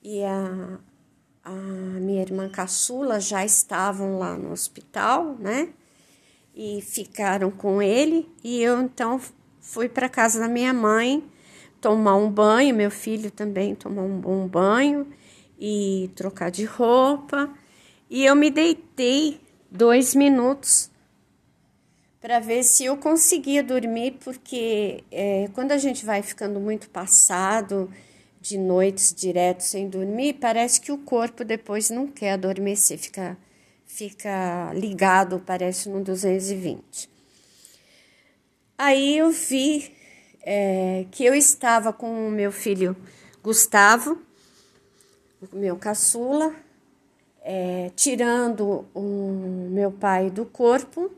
e 0.00 0.22
a, 0.22 0.78
a 1.42 1.50
minha 1.50 2.22
irmã 2.22 2.48
caçula 2.48 3.18
já 3.18 3.44
estavam 3.44 4.16
lá 4.16 4.36
no 4.36 4.52
hospital, 4.52 5.34
né? 5.40 5.74
E 6.58 6.82
ficaram 6.82 7.50
com 7.52 7.80
ele. 7.80 8.28
E 8.42 8.60
eu 8.60 8.82
então 8.82 9.20
fui 9.60 9.88
para 9.88 10.08
casa 10.08 10.40
da 10.40 10.48
minha 10.48 10.74
mãe 10.74 11.22
tomar 11.80 12.16
um 12.16 12.28
banho, 12.28 12.74
meu 12.74 12.90
filho 12.90 13.30
também 13.30 13.74
tomar 13.74 14.02
um 14.02 14.18
bom 14.18 14.48
banho 14.48 15.06
e 15.58 16.10
trocar 16.16 16.50
de 16.50 16.64
roupa. 16.64 17.48
E 18.10 18.24
eu 18.24 18.34
me 18.34 18.50
deitei 18.50 19.40
dois 19.70 20.14
minutos 20.14 20.90
para 22.20 22.40
ver 22.40 22.64
se 22.64 22.84
eu 22.84 22.96
conseguia 22.96 23.62
dormir, 23.62 24.18
porque 24.24 25.04
é, 25.12 25.48
quando 25.54 25.72
a 25.72 25.78
gente 25.78 26.04
vai 26.04 26.22
ficando 26.22 26.58
muito 26.58 26.90
passado, 26.90 27.88
de 28.40 28.58
noites 28.58 29.14
direto 29.14 29.60
sem 29.60 29.88
dormir, 29.88 30.34
parece 30.34 30.80
que 30.80 30.90
o 30.90 30.98
corpo 30.98 31.44
depois 31.44 31.90
não 31.90 32.06
quer 32.06 32.32
adormecer, 32.32 32.98
fica, 32.98 33.36
fica 33.88 34.70
ligado, 34.74 35.42
parece 35.44 35.88
no 35.88 36.04
220. 36.04 37.10
Aí 38.76 39.16
eu 39.18 39.32
vi 39.32 39.92
é, 40.42 41.06
que 41.10 41.24
eu 41.24 41.34
estava 41.34 41.92
com 41.92 42.28
o 42.28 42.30
meu 42.30 42.52
filho 42.52 42.96
Gustavo, 43.42 44.22
o 45.52 45.56
meu 45.56 45.76
caçula, 45.76 46.54
é, 47.42 47.90
tirando 47.96 48.86
o 48.94 49.68
meu 49.70 49.90
pai 49.90 50.30
do 50.30 50.44
corpo 50.44 51.10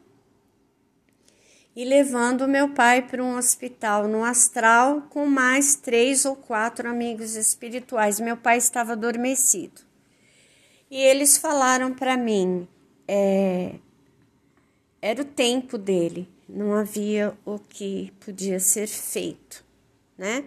e 1.74 1.84
levando 1.84 2.48
meu 2.48 2.70
pai 2.70 3.02
para 3.02 3.22
um 3.22 3.36
hospital 3.36 4.06
no 4.06 4.24
astral 4.24 5.02
com 5.10 5.26
mais 5.26 5.74
três 5.74 6.24
ou 6.24 6.36
quatro 6.36 6.88
amigos 6.88 7.34
espirituais. 7.34 8.20
Meu 8.20 8.36
pai 8.36 8.58
estava 8.58 8.92
adormecido. 8.92 9.89
E 10.90 10.96
eles 10.96 11.36
falaram 11.36 11.94
para 11.94 12.16
mim, 12.16 12.66
é, 13.06 13.76
era 15.00 15.22
o 15.22 15.24
tempo 15.24 15.78
dele, 15.78 16.28
não 16.48 16.74
havia 16.74 17.32
o 17.44 17.60
que 17.60 18.12
podia 18.18 18.58
ser 18.58 18.88
feito, 18.88 19.64
né? 20.18 20.44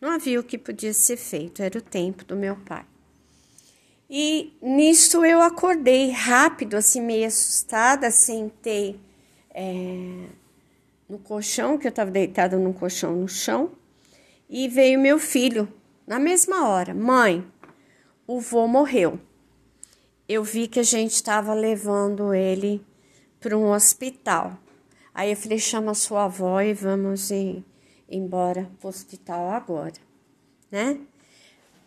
Não 0.00 0.10
havia 0.10 0.40
o 0.40 0.42
que 0.42 0.58
podia 0.58 0.92
ser 0.92 1.16
feito, 1.16 1.62
era 1.62 1.78
o 1.78 1.82
tempo 1.82 2.24
do 2.24 2.34
meu 2.34 2.56
pai. 2.56 2.84
E 4.10 4.52
nisso 4.60 5.24
eu 5.24 5.40
acordei 5.40 6.10
rápido, 6.10 6.74
assim, 6.74 7.00
meio 7.00 7.26
assustada, 7.26 8.10
sentei 8.10 9.00
é, 9.50 10.26
no 11.08 11.18
colchão, 11.18 11.78
que 11.78 11.86
eu 11.86 11.90
estava 11.90 12.10
deitada 12.10 12.58
num 12.58 12.72
colchão 12.72 13.14
no 13.14 13.28
chão, 13.28 13.70
e 14.50 14.68
veio 14.68 14.98
meu 14.98 15.20
filho 15.20 15.72
na 16.04 16.18
mesma 16.18 16.68
hora: 16.68 16.92
Mãe, 16.92 17.46
o 18.26 18.40
vô 18.40 18.66
morreu. 18.66 19.20
Eu 20.28 20.42
vi 20.42 20.66
que 20.66 20.80
a 20.80 20.82
gente 20.82 21.12
estava 21.12 21.54
levando 21.54 22.34
ele 22.34 22.84
para 23.38 23.56
um 23.56 23.70
hospital. 23.70 24.58
Aí 25.14 25.30
eu 25.30 25.36
falei: 25.36 25.58
chama 25.58 25.94
sua 25.94 26.24
avó 26.24 26.60
e 26.60 26.74
vamos 26.74 27.30
ir 27.30 27.64
embora 28.10 28.70
para 28.80 28.86
o 28.86 28.90
hospital 28.90 29.50
agora, 29.50 29.94
né? 30.70 30.98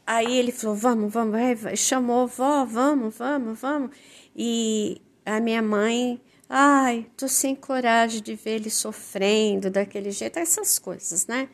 Aí 0.08 0.38
ele 0.38 0.54
falou: 0.54 0.76
vamos, 0.76 1.12
vamos, 1.12 1.34
vai, 1.62 1.76
chamou 1.76 2.28
vó, 2.28 2.64
vamos, 2.64 3.18
vamos, 3.18 3.60
vamos. 3.60 3.92
E 4.34 5.02
a 5.26 5.42
minha 5.42 5.62
mãe, 5.62 6.22
ai, 6.48 7.08
tô 7.18 7.28
sem 7.28 7.54
coragem 7.54 8.22
de 8.22 8.36
ver 8.36 8.56
ele 8.56 8.70
sofrendo 8.70 9.70
daquele 9.70 10.12
jeito, 10.12 10.40
essas 10.40 10.80
coisas, 10.80 11.28
né? 11.28 11.50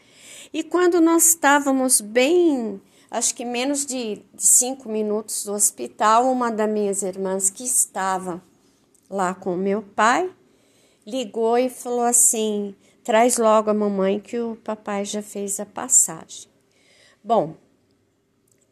E 0.54 0.63
quando 0.63 1.02
nós 1.02 1.30
estávamos 1.30 2.00
bem, 2.00 2.80
acho 3.10 3.34
que 3.36 3.46
menos 3.46 3.86
de, 3.86 4.24
de 4.34 4.46
cinco 4.46 4.89
minutos 4.89 5.46
do 5.46 5.54
hospital, 5.54 6.30
uma 6.32 6.52
das 6.52 6.70
minhas 6.70 7.02
irmãs 7.02 7.50
que 7.50 7.63
estava 7.63 8.41
lá 9.10 9.34
com 9.34 9.56
meu 9.56 9.82
pai 9.82 10.30
ligou 11.06 11.58
e 11.58 11.70
falou 11.70 12.04
assim: 12.04 12.76
traz 13.04 13.38
logo 13.38 13.70
a 13.70 13.74
mamãe 13.74 14.20
que 14.20 14.39
o 14.39 14.56
papai 14.58 15.06
já 15.06 15.22
fez 15.22 15.60
a 15.60 15.65
passagem. 15.65 16.50
Bom, 17.24 17.56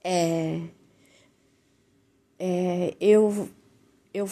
é, 0.03 0.61
é, 2.39 2.95
eu, 2.99 3.49
eu 4.13 4.27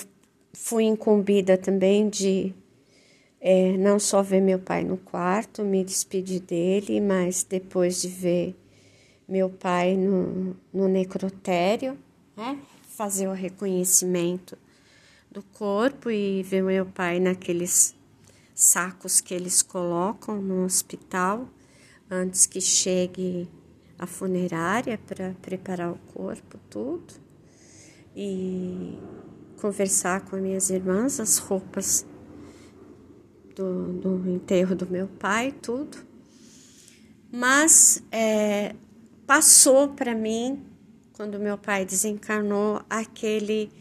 fui 0.53 0.83
incumbida 0.83 1.57
também 1.57 2.09
de 2.09 2.53
é, 3.39 3.75
não 3.77 3.97
só 3.97 4.21
ver 4.21 4.41
meu 4.41 4.59
pai 4.59 4.83
no 4.83 4.97
quarto, 4.97 5.63
me 5.63 5.83
despedir 5.83 6.41
dele, 6.41 7.01
mas 7.01 7.43
depois 7.43 8.01
de 8.01 8.07
ver 8.07 8.55
meu 9.31 9.49
pai 9.49 9.95
no, 9.95 10.57
no 10.73 10.89
necrotério, 10.89 11.97
né, 12.35 12.59
fazer 12.89 13.29
o 13.29 13.31
reconhecimento 13.31 14.57
do 15.31 15.41
corpo 15.41 16.11
e 16.11 16.43
ver 16.43 16.61
meu 16.61 16.85
pai 16.85 17.17
naqueles 17.17 17.95
sacos 18.53 19.21
que 19.21 19.33
eles 19.33 19.61
colocam 19.61 20.41
no 20.41 20.65
hospital 20.65 21.47
antes 22.09 22.45
que 22.45 22.59
chegue 22.59 23.47
a 23.97 24.05
funerária 24.05 24.97
para 24.97 25.33
preparar 25.41 25.93
o 25.93 25.97
corpo, 26.13 26.59
tudo, 26.69 27.13
e 28.13 28.97
conversar 29.61 30.25
com 30.25 30.35
minhas 30.35 30.69
irmãs, 30.69 31.21
as 31.21 31.37
roupas 31.37 32.05
do, 33.55 33.93
do 33.93 34.29
enterro 34.29 34.75
do 34.75 34.85
meu 34.87 35.07
pai, 35.07 35.53
tudo. 35.61 35.97
Mas 37.31 38.03
é, 38.11 38.75
passou 39.31 39.87
para 39.87 40.13
mim, 40.13 40.61
quando 41.13 41.39
meu 41.39 41.57
pai 41.57 41.85
desencarnou, 41.85 42.81
aquele 42.89 43.71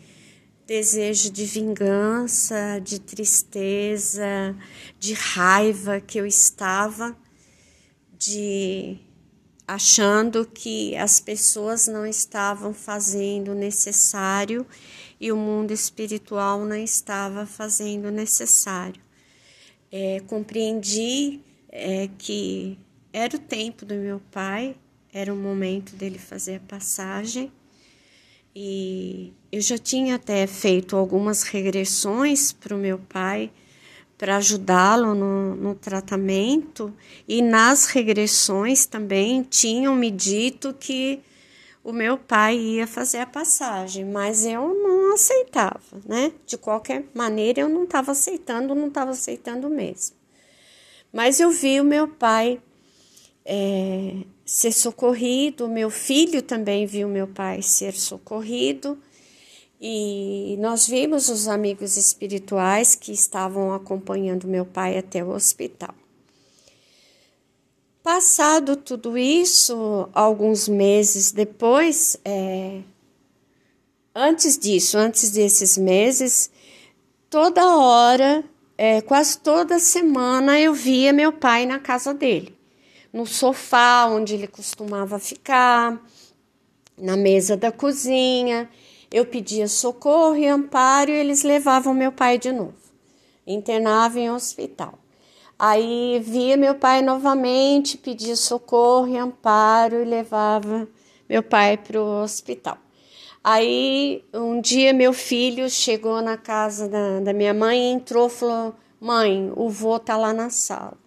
desejo 0.65 1.29
de 1.29 1.45
vingança, 1.45 2.81
de 2.81 3.01
tristeza, 3.01 4.57
de 4.97 5.13
raiva 5.13 6.01
que 6.01 6.19
eu 6.19 6.25
estava, 6.25 7.17
de 8.17 8.97
achando 9.67 10.47
que 10.47 10.97
as 10.97 11.19
pessoas 11.19 11.89
não 11.89 12.07
estavam 12.07 12.73
fazendo 12.73 13.51
o 13.51 13.55
necessário 13.57 14.65
e 15.19 15.33
o 15.33 15.37
mundo 15.37 15.73
espiritual 15.73 16.65
não 16.65 16.77
estava 16.77 17.45
fazendo 17.45 18.05
o 18.05 18.13
necessário. 18.13 19.03
É, 19.91 20.21
compreendi 20.29 21.41
é, 21.69 22.09
que 22.19 22.79
era 23.13 23.35
o 23.35 23.41
tempo 23.41 23.85
do 23.85 23.97
meu 23.97 24.23
pai, 24.31 24.77
era 25.13 25.33
o 25.33 25.37
momento 25.37 25.97
dele 25.97 26.19
fazer 26.19 26.57
a 26.57 26.61
passagem 26.61 27.51
e 28.55 29.33
eu 29.53 29.61
já 29.61 29.79
tinha 29.79 30.17
até 30.17 30.47
feito 30.47 30.97
algumas 30.97 31.43
regressões 31.43 32.53
para 32.53 32.75
o 32.75 32.79
meu 32.79 32.99
pai 32.99 33.51
para 34.21 34.37
ajudá-lo 34.37 35.15
no, 35.15 35.57
no, 35.57 35.75
tratamento, 35.75 36.95
e 37.27 37.41
nas 37.41 37.87
regressões 37.87 38.85
também 38.85 39.43
tinham 39.43 39.97
me 39.97 40.11
dito 40.11 40.75
que 40.79 41.21
o 41.83 41.91
meu 41.91 42.19
pai 42.19 42.55
ia 42.59 42.87
fazer 42.87 43.21
a 43.21 43.27
passagem, 43.27 44.05
mas 44.05 44.45
eu 44.45 44.75
não 44.75 45.15
aceitava, 45.15 45.81
né? 46.05 46.33
De 46.45 46.59
qualquer 46.59 47.07
maneira, 47.15 47.61
eu 47.63 47.69
não 47.71 47.85
estava 47.85 48.13
aceitando, 48.13 48.75
não 48.75 48.89
estava 48.89 49.13
aceitando 49.13 49.71
mesmo. 49.71 50.15
Mas 51.11 51.41
eu 51.41 51.51
vi 51.51 51.81
o 51.81 51.85
meu 51.85 52.07
pai 52.07 52.61
é, 53.43 54.17
ser 54.51 54.73
socorrido, 54.73 55.69
meu 55.69 55.91
filho 55.91 56.43
também 56.43 56.85
viu 56.85 57.07
meu 57.07 57.29
pai 57.29 57.63
ser 57.63 57.93
socorrido. 57.95 58.99
E 59.81 60.57
nós 60.59 60.89
vimos 60.89 61.29
os 61.29 61.47
amigos 61.47 61.97
espirituais 61.97 62.97
que 62.97 63.13
estavam 63.13 63.73
acompanhando 63.73 64.49
meu 64.49 64.67
pai 64.67 64.99
até 64.99 65.23
o 65.23 65.31
hospital. 65.31 65.95
Passado 68.03 68.75
tudo 68.75 69.17
isso, 69.17 70.09
alguns 70.13 70.67
meses 70.67 71.31
depois, 71.31 72.17
é, 72.25 72.81
antes 74.13 74.59
disso, 74.59 74.99
antes 74.99 75.31
desses 75.31 75.79
meses, 75.79 76.51
toda 77.31 77.77
hora, 77.77 78.43
é, 78.77 79.01
quase 79.01 79.39
toda 79.39 79.79
semana, 79.79 80.59
eu 80.59 80.75
via 80.75 81.13
meu 81.13 81.33
pai 81.33 81.67
na 81.67 81.79
casa 81.79 82.13
dele, 82.13 82.53
no 83.13 83.27
sofá 83.27 84.07
onde 84.07 84.35
ele 84.35 84.47
costumava 84.47 85.19
ficar, 85.19 86.01
na 86.97 87.17
mesa 87.17 87.57
da 87.57 87.73
cozinha. 87.73 88.69
Eu 89.11 89.27
pedia 89.27 89.67
socorro 89.67 90.37
e 90.37 90.47
amparo 90.47 91.11
e 91.11 91.15
eles 91.15 91.43
levavam 91.43 91.93
meu 91.93 92.13
pai 92.13 92.39
de 92.39 92.53
novo. 92.53 92.75
Internava 93.47 94.21
em 94.21 94.31
hospital. 94.31 94.99
Aí 95.59 96.21
via 96.25 96.57
meu 96.57 96.75
pai 96.75 97.03
novamente, 97.03 97.99
pedia 97.99 98.37
socorro 98.37 99.09
e 99.09 99.19
amparo 99.19 100.01
e 100.01 100.05
levava 100.05 100.89
meu 101.29 101.43
pai 101.43 101.77
para 101.77 102.01
o 102.01 102.23
hospital. 102.23 102.79
Aí 103.43 104.25
um 104.33 104.61
dia 104.61 104.93
meu 104.93 105.13
filho 105.13 105.69
chegou 105.69 106.23
na 106.23 106.37
casa 106.37 106.89
da, 106.89 107.21
da 107.21 107.33
minha 107.33 107.53
mãe, 107.53 107.93
entrou 107.93 108.29
e 108.29 108.31
falou: 108.31 108.75
Mãe, 109.01 109.53
o 109.57 109.69
vô 109.69 109.99
tá 109.99 110.17
lá 110.17 110.33
na 110.33 110.51
sala. 110.51 111.00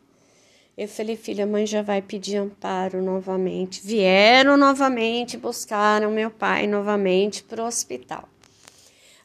Eu 0.76 0.88
falei, 0.88 1.16
filha, 1.16 1.44
a 1.44 1.48
mãe 1.48 1.68
já 1.68 1.84
vai 1.84 2.02
pedir 2.02 2.38
amparo 2.38 3.04
novamente. 3.04 3.80
Vieram 3.86 4.58
novamente, 4.58 5.38
buscaram 5.38 6.10
meu 6.10 6.32
pai 6.32 6.66
novamente 6.66 7.44
para 7.44 7.64
o 7.64 7.68
hospital. 7.68 8.28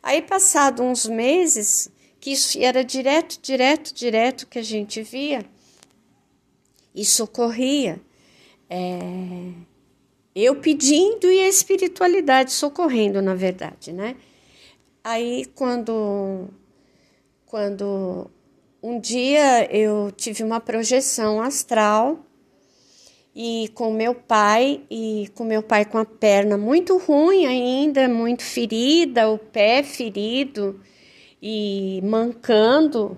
Aí, 0.02 0.20
passado 0.20 0.82
uns 0.82 1.06
meses, 1.06 1.90
que 2.20 2.32
isso 2.32 2.58
era 2.58 2.84
direto, 2.84 3.40
direto, 3.40 3.94
direto 3.94 4.46
que 4.46 4.58
a 4.58 4.62
gente 4.62 5.02
via 5.02 5.44
e 6.94 7.04
socorria. 7.04 7.98
É, 8.68 9.52
eu 10.34 10.56
pedindo 10.56 11.30
e 11.30 11.40
a 11.40 11.48
espiritualidade 11.48 12.52
socorrendo, 12.52 13.22
na 13.22 13.34
verdade, 13.34 13.90
né? 13.92 14.16
Aí, 15.02 15.46
quando, 15.54 16.48
quando 17.46 18.30
um 18.82 19.00
dia 19.00 19.68
eu 19.74 20.12
tive 20.12 20.42
uma 20.42 20.60
projeção 20.60 21.40
astral 21.40 22.20
e 23.34 23.68
com 23.74 23.92
meu 23.92 24.14
pai 24.14 24.82
e 24.90 25.28
com 25.34 25.44
meu 25.44 25.62
pai 25.62 25.84
com 25.84 25.98
a 25.98 26.04
perna 26.04 26.56
muito 26.56 26.96
ruim 26.98 27.46
ainda, 27.46 28.08
muito 28.08 28.42
ferida, 28.42 29.28
o 29.28 29.38
pé 29.38 29.82
ferido 29.82 30.80
e 31.42 32.00
mancando. 32.04 33.16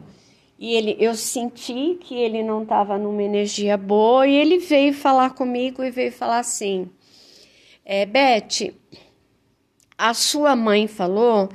E 0.59 0.75
ele, 0.75 0.97
eu 0.99 1.15
senti 1.15 1.97
que 2.01 2.15
ele 2.15 2.43
não 2.43 2.63
estava 2.63 2.99
numa 2.99 3.23
energia 3.23 3.77
boa 3.77 4.27
e 4.27 4.35
ele 4.35 4.59
veio 4.59 4.93
falar 4.93 5.31
comigo 5.31 5.83
e 5.83 5.91
veio 5.91 6.13
falar 6.13 6.39
assim: 6.39 6.91
é, 7.85 8.05
Beth, 8.05 8.75
a 9.97 10.13
sua 10.13 10.55
mãe 10.55 10.87
falou 10.87 11.49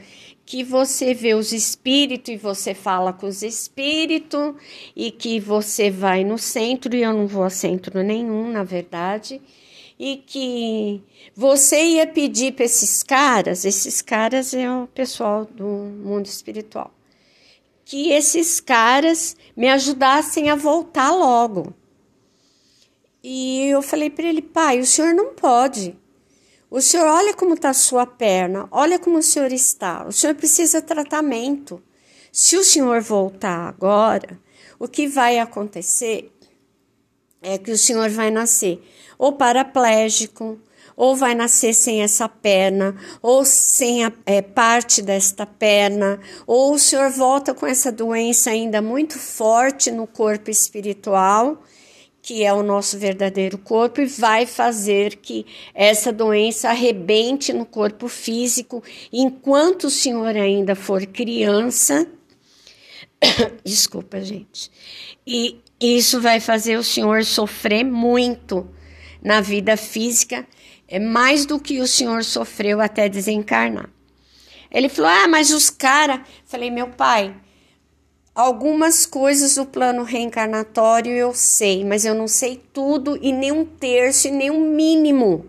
que 0.46 0.64
você 0.64 1.14
vê 1.14 1.34
os 1.34 1.52
espíritos 1.52 2.34
e 2.34 2.38
você 2.38 2.74
fala 2.74 3.12
com 3.12 3.26
os 3.26 3.42
espíritos 3.42 4.54
e 4.96 5.10
que 5.12 5.40
você 5.40 5.90
vai 5.90 6.24
no 6.24 6.38
centro 6.38 6.96
e 6.96 7.02
eu 7.02 7.14
não 7.14 7.26
vou 7.26 7.44
a 7.44 7.50
centro 7.50 8.04
nenhum, 8.04 8.52
na 8.52 8.64
verdade, 8.64 9.42
e 9.98 10.18
que 10.18 11.02
você 11.36 11.84
ia 11.84 12.06
pedir 12.06 12.54
para 12.54 12.66
esses 12.66 13.02
caras, 13.02 13.66
esses 13.66 14.02
caras 14.02 14.54
é 14.54 14.70
o 14.70 14.88
pessoal 14.88 15.46
do 15.46 15.66
mundo 15.66 16.28
espiritual, 16.28 16.94
que 17.84 18.12
esses 18.12 18.60
caras 18.60 19.36
me 19.58 19.68
ajudassem 19.70 20.50
a 20.50 20.56
voltar 20.56 21.12
logo. 21.12 21.74
E 23.24 23.66
eu 23.66 23.82
falei 23.82 24.12
para 24.12 24.28
ele, 24.28 24.44
pai, 24.44 24.80
o 24.80 24.86
senhor 24.86 25.16
não 25.16 25.34
pode. 25.34 25.98
O 26.76 26.82
senhor 26.82 27.08
olha 27.08 27.34
como 27.34 27.54
está 27.54 27.70
a 27.70 27.74
sua 27.74 28.06
perna, 28.06 28.68
olha 28.70 29.00
como 29.00 29.20
o 29.20 29.24
senhor 29.24 29.50
está. 29.54 30.06
O 30.06 30.12
senhor 30.12 30.36
precisa 30.36 30.82
de 30.82 30.88
tratamento. 30.88 31.82
Se 32.34 32.58
o 32.58 32.66
senhor 32.66 33.00
voltar 33.02 33.70
agora, 33.70 34.38
o 34.78 34.86
que 34.86 35.08
vai 35.08 35.40
acontecer 35.40 36.30
é 37.42 37.58
que 37.58 37.72
o 37.72 37.78
senhor 37.78 38.10
vai 38.10 38.30
nascer 38.30 38.84
ou 39.18 39.32
paraplégico, 39.32 40.60
ou 40.98 41.16
vai 41.16 41.34
nascer 41.34 41.74
sem 41.74 42.04
essa 42.04 42.28
perna, 42.28 42.94
ou 43.22 43.46
sem 43.46 44.04
a, 44.04 44.12
é, 44.26 44.42
parte 44.42 45.02
desta 45.02 45.46
perna, 45.46 46.20
ou 46.46 46.74
o 46.74 46.78
senhor 46.78 47.10
volta 47.10 47.54
com 47.54 47.66
essa 47.66 47.90
doença 47.90 48.50
ainda 48.50 48.82
muito 48.82 49.18
forte 49.18 49.92
no 49.92 50.06
corpo 50.06 50.52
espiritual, 50.52 51.64
que 52.26 52.44
é 52.44 52.52
o 52.52 52.64
nosso 52.64 52.98
verdadeiro 52.98 53.56
corpo, 53.56 54.02
e 54.02 54.08
vai 54.08 54.48
fazer 54.48 55.18
que 55.18 55.46
essa 55.76 56.12
doença 56.12 56.70
arrebente 56.70 57.54
no 57.54 57.68
corpo 57.68 58.08
físico 58.08 58.84
enquanto 59.14 59.84
o 59.84 59.92
senhor 59.92 60.36
ainda 60.36 60.74
for 60.74 61.06
criança. 61.06 62.08
Desculpa, 63.64 64.20
gente. 64.22 64.72
E 65.26 65.60
isso 65.80 66.20
vai 66.20 66.40
fazer 66.40 66.80
o 66.80 66.84
senhor 66.84 67.24
sofrer 67.24 67.84
muito 67.84 68.68
na 69.22 69.40
vida 69.40 69.78
física 69.78 70.48
é 70.88 70.98
mais 70.98 71.46
do 71.46 71.60
que 71.60 71.80
o 71.80 71.88
senhor 71.88 72.24
sofreu 72.24 72.82
até 72.82 73.08
desencarnar. 73.08 73.88
Ele 74.72 74.90
falou: 74.90 75.12
Ah, 75.12 75.28
mas 75.28 75.52
os 75.52 75.70
caras. 75.70 76.22
Falei, 76.44 76.72
meu 76.72 76.88
pai, 76.88 77.36
algumas 78.36 79.06
coisas 79.06 79.56
do 79.56 79.66
plano 79.66 80.04
reencarnatório 80.04 81.14
eu 81.14 81.34
sei, 81.34 81.86
mas 81.86 82.04
eu 82.04 82.14
não 82.14 82.28
sei 82.28 82.62
tudo 82.74 83.18
e 83.22 83.32
nem 83.32 83.52
um 83.52 83.66
terço 83.66 84.28
e 84.28 84.32
nem 84.32 84.52
um 84.52 84.60
mínimo 84.60 85.46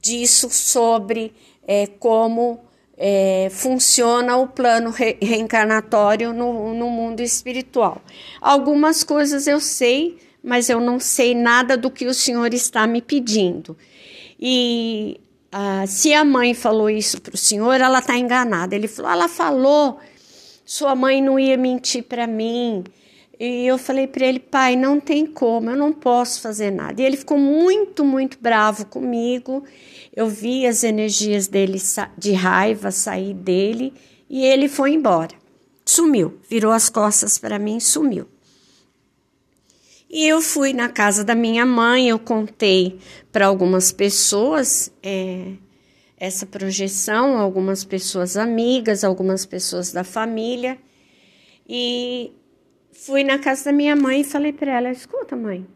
disso 0.00 0.50
sobre 0.50 1.32
é, 1.66 1.86
como 1.86 2.60
é, 2.96 3.48
funciona 3.50 4.36
o 4.36 4.48
plano 4.48 4.90
re 4.90 5.16
reencarnatório 5.22 6.32
no, 6.32 6.74
no 6.74 6.90
mundo 6.90 7.20
espiritual. 7.20 8.02
Algumas 8.40 9.04
coisas 9.04 9.46
eu 9.46 9.60
sei, 9.60 10.18
mas 10.42 10.68
eu 10.68 10.80
não 10.80 10.98
sei 10.98 11.34
nada 11.34 11.76
do 11.76 11.90
que 11.90 12.06
o 12.06 12.14
senhor 12.14 12.52
está 12.52 12.86
me 12.88 13.00
pedindo. 13.00 13.76
E 14.40 15.20
ah, 15.52 15.84
se 15.86 16.12
a 16.12 16.24
mãe 16.24 16.54
falou 16.54 16.90
isso 16.90 17.20
para 17.20 17.34
o 17.34 17.38
senhor, 17.38 17.80
ela 17.80 18.00
está 18.00 18.16
enganada. 18.16 18.74
Ele 18.74 18.88
falou: 18.88 19.10
ela 19.10 19.28
falou, 19.28 19.98
sua 20.68 20.94
mãe 20.94 21.22
não 21.22 21.38
ia 21.40 21.56
mentir 21.56 22.02
para 22.02 22.26
mim. 22.26 22.84
E 23.40 23.66
eu 23.66 23.78
falei 23.78 24.06
para 24.06 24.26
ele, 24.26 24.38
pai, 24.38 24.76
não 24.76 25.00
tem 25.00 25.24
como, 25.24 25.70
eu 25.70 25.76
não 25.76 25.94
posso 25.94 26.42
fazer 26.42 26.70
nada. 26.70 27.00
E 27.00 27.06
ele 27.06 27.16
ficou 27.16 27.38
muito, 27.38 28.04
muito 28.04 28.36
bravo 28.38 28.84
comigo. 28.84 29.64
Eu 30.14 30.28
vi 30.28 30.66
as 30.66 30.84
energias 30.84 31.46
dele 31.46 31.80
de 32.18 32.32
raiva 32.32 32.90
sair 32.90 33.32
dele 33.32 33.94
e 34.28 34.44
ele 34.44 34.68
foi 34.68 34.92
embora. 34.92 35.34
Sumiu, 35.86 36.38
virou 36.50 36.70
as 36.70 36.90
costas 36.90 37.38
para 37.38 37.58
mim, 37.58 37.80
sumiu. 37.80 38.26
E 40.10 40.26
eu 40.26 40.42
fui 40.42 40.74
na 40.74 40.90
casa 40.90 41.24
da 41.24 41.34
minha 41.34 41.64
mãe, 41.64 42.10
eu 42.10 42.18
contei 42.18 42.98
para 43.32 43.46
algumas 43.46 43.90
pessoas 43.90 44.92
é, 45.02 45.52
essa 46.18 46.44
projeção, 46.44 47.38
algumas 47.38 47.84
pessoas 47.84 48.36
amigas, 48.36 49.04
algumas 49.04 49.46
pessoas 49.46 49.92
da 49.92 50.02
família. 50.02 50.78
E 51.68 52.32
fui 52.92 53.22
na 53.22 53.38
casa 53.38 53.66
da 53.66 53.72
minha 53.72 53.94
mãe 53.94 54.20
e 54.22 54.24
falei 54.24 54.52
para 54.52 54.72
ela: 54.72 54.90
escuta, 54.90 55.36
mãe, 55.36 55.66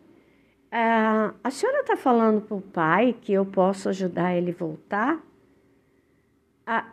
a, 0.70 1.50
senhora 1.50 1.80
está 1.80 1.96
falando 1.96 2.40
para 2.40 2.56
o 2.56 2.60
pai 2.60 3.14
que 3.20 3.32
eu 3.32 3.44
posso 3.44 3.88
ajudar 3.88 4.36
ele 4.36 4.52
voltar? 4.52 5.22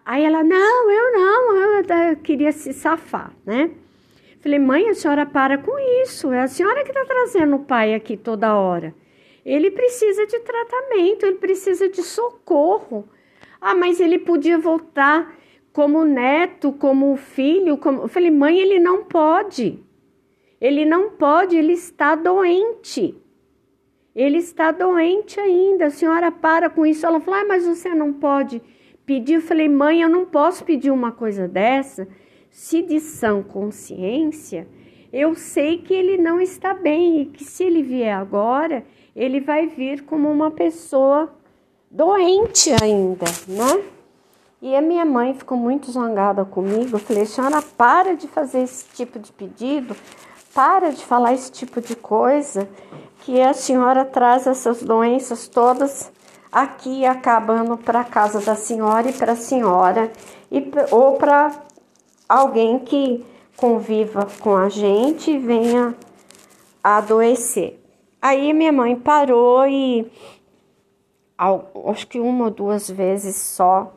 Aí 0.05 0.23
ela: 0.23 0.43
não, 0.43 0.91
eu 0.91 1.13
não, 1.13 1.55
eu 2.09 2.17
queria 2.17 2.51
se 2.51 2.73
safar, 2.73 3.33
né? 3.45 3.71
Falei, 4.41 4.57
mãe, 4.57 4.87
a 4.87 4.93
senhora 4.93 5.25
para 5.25 5.57
com 5.57 5.77
isso. 6.01 6.31
É 6.31 6.41
a 6.41 6.47
senhora 6.47 6.83
que 6.83 6.91
está 6.91 7.03
trazendo 7.03 7.57
o 7.57 7.65
pai 7.65 7.93
aqui 7.93 8.15
toda 8.15 8.55
hora. 8.55 8.95
Ele 9.45 9.69
precisa 9.69 10.25
de 10.25 10.39
tratamento, 10.39 11.25
ele 11.25 11.37
precisa 11.37 11.89
de 11.89 12.01
socorro. 12.01 13.07
Ah, 13.61 13.75
mas 13.75 13.99
ele 13.99 14.19
podia 14.19 14.57
voltar 14.57 15.35
como 15.71 16.05
neto, 16.05 16.71
como 16.71 17.15
filho. 17.15 17.77
Como... 17.77 18.03
Eu 18.03 18.07
falei, 18.07 18.31
mãe, 18.31 18.59
ele 18.59 18.79
não 18.79 19.03
pode. 19.03 19.83
Ele 20.59 20.85
não 20.85 21.11
pode, 21.11 21.55
ele 21.55 21.73
está 21.73 22.15
doente. 22.15 23.15
Ele 24.15 24.37
está 24.37 24.71
doente 24.71 25.39
ainda. 25.39 25.85
A 25.85 25.89
senhora 25.89 26.31
para 26.31 26.69
com 26.69 26.85
isso. 26.85 27.05
Ela 27.05 27.19
falou, 27.19 27.39
ah, 27.39 27.45
mas 27.45 27.65
você 27.65 27.89
não 27.89 28.13
pode 28.13 28.61
pedir. 29.05 29.35
Eu 29.35 29.41
falei, 29.41 29.69
mãe, 29.69 30.01
eu 30.01 30.09
não 30.09 30.25
posso 30.25 30.63
pedir 30.63 30.91
uma 30.91 31.11
coisa 31.11 31.47
dessa 31.47 32.07
se 32.49 32.81
de 32.81 32.99
sã 32.99 33.41
consciência, 33.41 34.67
eu 35.11 35.35
sei 35.35 35.79
que 35.79 35.93
ele 35.93 36.17
não 36.17 36.39
está 36.41 36.73
bem 36.73 37.21
e 37.21 37.25
que 37.25 37.43
se 37.43 37.63
ele 37.63 37.81
vier 37.81 38.15
agora, 38.15 38.85
ele 39.15 39.39
vai 39.39 39.67
vir 39.67 40.03
como 40.03 40.29
uma 40.29 40.51
pessoa 40.51 41.33
doente 41.89 42.71
ainda, 42.81 43.25
né? 43.47 43.83
E 44.61 44.75
a 44.75 44.81
minha 44.81 45.05
mãe 45.05 45.33
ficou 45.33 45.57
muito 45.57 45.91
zangada 45.91 46.43
comigo. 46.43 46.95
Eu 46.95 46.99
falei, 46.99 47.25
senhora, 47.25 47.61
para 47.61 48.15
de 48.15 48.27
fazer 48.27 48.59
esse 48.59 48.85
tipo 48.93 49.17
de 49.17 49.31
pedido, 49.31 49.95
para 50.53 50.91
de 50.91 51.05
falar 51.05 51.33
esse 51.33 51.51
tipo 51.51 51.79
de 51.79 51.95
coisa, 51.95 52.67
que 53.21 53.41
a 53.41 53.53
senhora 53.53 54.03
traz 54.03 54.45
essas 54.47 54.83
doenças 54.83 55.47
todas 55.47 56.11
aqui 56.51 57.05
acabando 57.05 57.77
para 57.77 58.03
casa 58.03 58.41
da 58.41 58.55
senhora 58.55 59.09
e 59.09 59.13
para 59.13 59.33
a 59.33 59.37
senhora, 59.37 60.11
e, 60.51 60.71
ou 60.91 61.13
para 61.13 61.51
alguém 62.27 62.79
que 62.79 63.25
conviva 63.55 64.27
com 64.39 64.55
a 64.55 64.67
gente 64.67 65.31
e 65.31 65.37
venha 65.37 65.95
adoecer. 66.83 67.79
Aí 68.21 68.51
minha 68.53 68.73
mãe 68.73 68.95
parou 68.95 69.65
e 69.65 70.11
acho 71.89 72.07
que 72.07 72.19
uma 72.19 72.45
ou 72.45 72.51
duas 72.51 72.89
vezes 72.89 73.35
só 73.35 73.93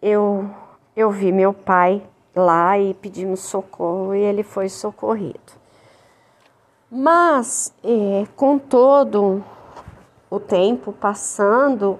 eu 0.00 0.48
eu 0.96 1.10
vi 1.10 1.32
meu 1.32 1.52
pai 1.52 2.02
lá 2.34 2.78
e 2.78 2.94
pedimos 2.94 3.40
socorro 3.40 4.14
e 4.14 4.20
ele 4.20 4.42
foi 4.42 4.68
socorrido. 4.68 5.52
Mas 6.90 7.72
é, 7.82 8.24
com 8.36 8.58
todo 8.58 9.44
o 10.30 10.38
tempo 10.38 10.92
passando, 10.92 11.98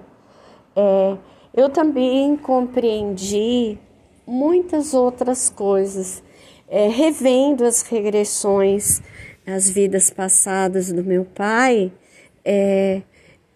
é, 0.75 1.17
eu 1.53 1.69
também 1.69 2.35
compreendi 2.37 3.77
muitas 4.25 4.93
outras 4.93 5.49
coisas, 5.49 6.23
é, 6.67 6.87
revendo 6.87 7.65
as 7.65 7.81
regressões, 7.81 9.01
as 9.45 9.69
vidas 9.69 10.09
passadas 10.09 10.91
do 10.91 11.03
meu 11.03 11.25
pai, 11.25 11.91
é, 12.43 13.01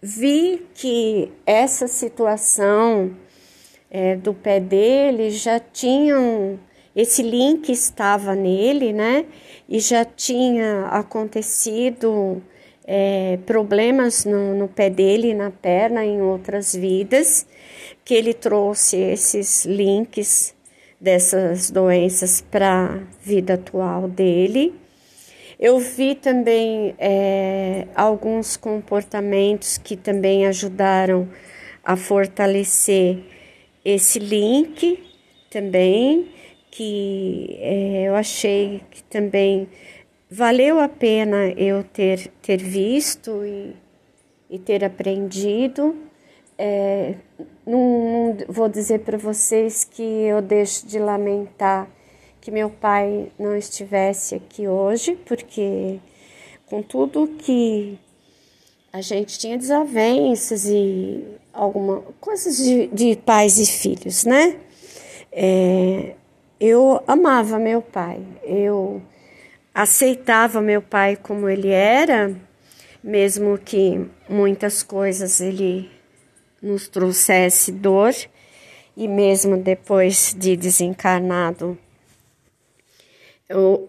vi 0.02 0.66
que 0.74 1.30
essa 1.44 1.86
situação 1.86 3.14
é, 3.90 4.16
do 4.16 4.32
pé 4.32 4.60
dele 4.60 5.30
já 5.30 5.58
tinham 5.58 6.58
esse 6.94 7.22
link 7.22 7.70
estava 7.70 8.34
nele, 8.34 8.92
né? 8.92 9.24
E 9.68 9.78
já 9.78 10.04
tinha 10.04 10.86
acontecido 10.86 12.42
é, 12.84 13.38
problemas 13.46 14.24
no, 14.24 14.54
no, 14.54 14.68
pé 14.68 14.90
dele, 14.90 15.32
na 15.32 15.50
perna, 15.50 16.04
em 16.04 16.20
outras 16.20 16.74
vidas, 16.74 17.46
que 18.04 18.14
ele 18.14 18.34
trouxe 18.34 18.96
esses 18.96 19.64
links 19.64 20.54
dessas 21.00 21.70
doenças 21.70 22.40
para 22.40 22.96
a 22.96 22.98
vida 23.22 23.54
atual 23.54 24.08
dele. 24.08 24.74
Eu 25.60 25.78
vi 25.78 26.14
também 26.14 26.94
é, 26.98 27.86
alguns 27.94 28.56
comportamentos 28.56 29.76
que 29.76 29.94
também 29.94 30.46
ajudaram 30.46 31.28
a 31.84 31.96
fortalecer 31.96 33.18
esse 33.84 34.18
link 34.18 35.04
também, 35.50 36.30
que 36.70 37.58
é, 37.60 38.04
eu 38.04 38.14
achei 38.16 38.80
que 38.90 39.02
também 39.02 39.68
valeu 40.30 40.80
a 40.80 40.88
pena 40.88 41.50
eu 41.50 41.84
ter, 41.84 42.28
ter 42.40 42.56
visto 42.56 43.44
e, 43.44 43.76
e 44.48 44.58
ter 44.58 44.82
aprendido. 44.82 45.94
É, 46.56 47.16
não, 47.66 48.32
não 48.32 48.36
vou 48.48 48.66
dizer 48.66 49.00
para 49.00 49.18
vocês 49.18 49.84
que 49.84 50.02
eu 50.02 50.40
deixo 50.40 50.86
de 50.86 50.98
lamentar 50.98 51.86
que 52.40 52.50
meu 52.50 52.70
pai 52.70 53.30
não 53.38 53.56
estivesse 53.56 54.34
aqui 54.34 54.66
hoje, 54.66 55.16
porque 55.26 55.98
com 56.66 56.82
tudo 56.82 57.26
que 57.38 57.98
a 58.92 59.00
gente 59.00 59.38
tinha 59.38 59.58
desavenças 59.58 60.66
e 60.66 61.24
alguma 61.52 62.00
coisas 62.20 62.56
de, 62.56 62.86
de 62.88 63.16
pais 63.16 63.58
e 63.58 63.66
filhos, 63.66 64.24
né? 64.24 64.56
É, 65.32 66.14
eu 66.58 67.02
amava 67.06 67.58
meu 67.58 67.82
pai, 67.82 68.20
eu 68.42 69.00
aceitava 69.74 70.60
meu 70.60 70.82
pai 70.82 71.16
como 71.16 71.48
ele 71.48 71.68
era 71.68 72.34
mesmo 73.02 73.58
que 73.58 74.06
muitas 74.28 74.82
coisas 74.82 75.40
ele 75.40 75.90
nos 76.62 76.88
trouxesse 76.88 77.72
dor, 77.72 78.14
e 78.96 79.08
mesmo 79.08 79.56
depois 79.56 80.34
de 80.38 80.56
desencarnado, 80.56 81.78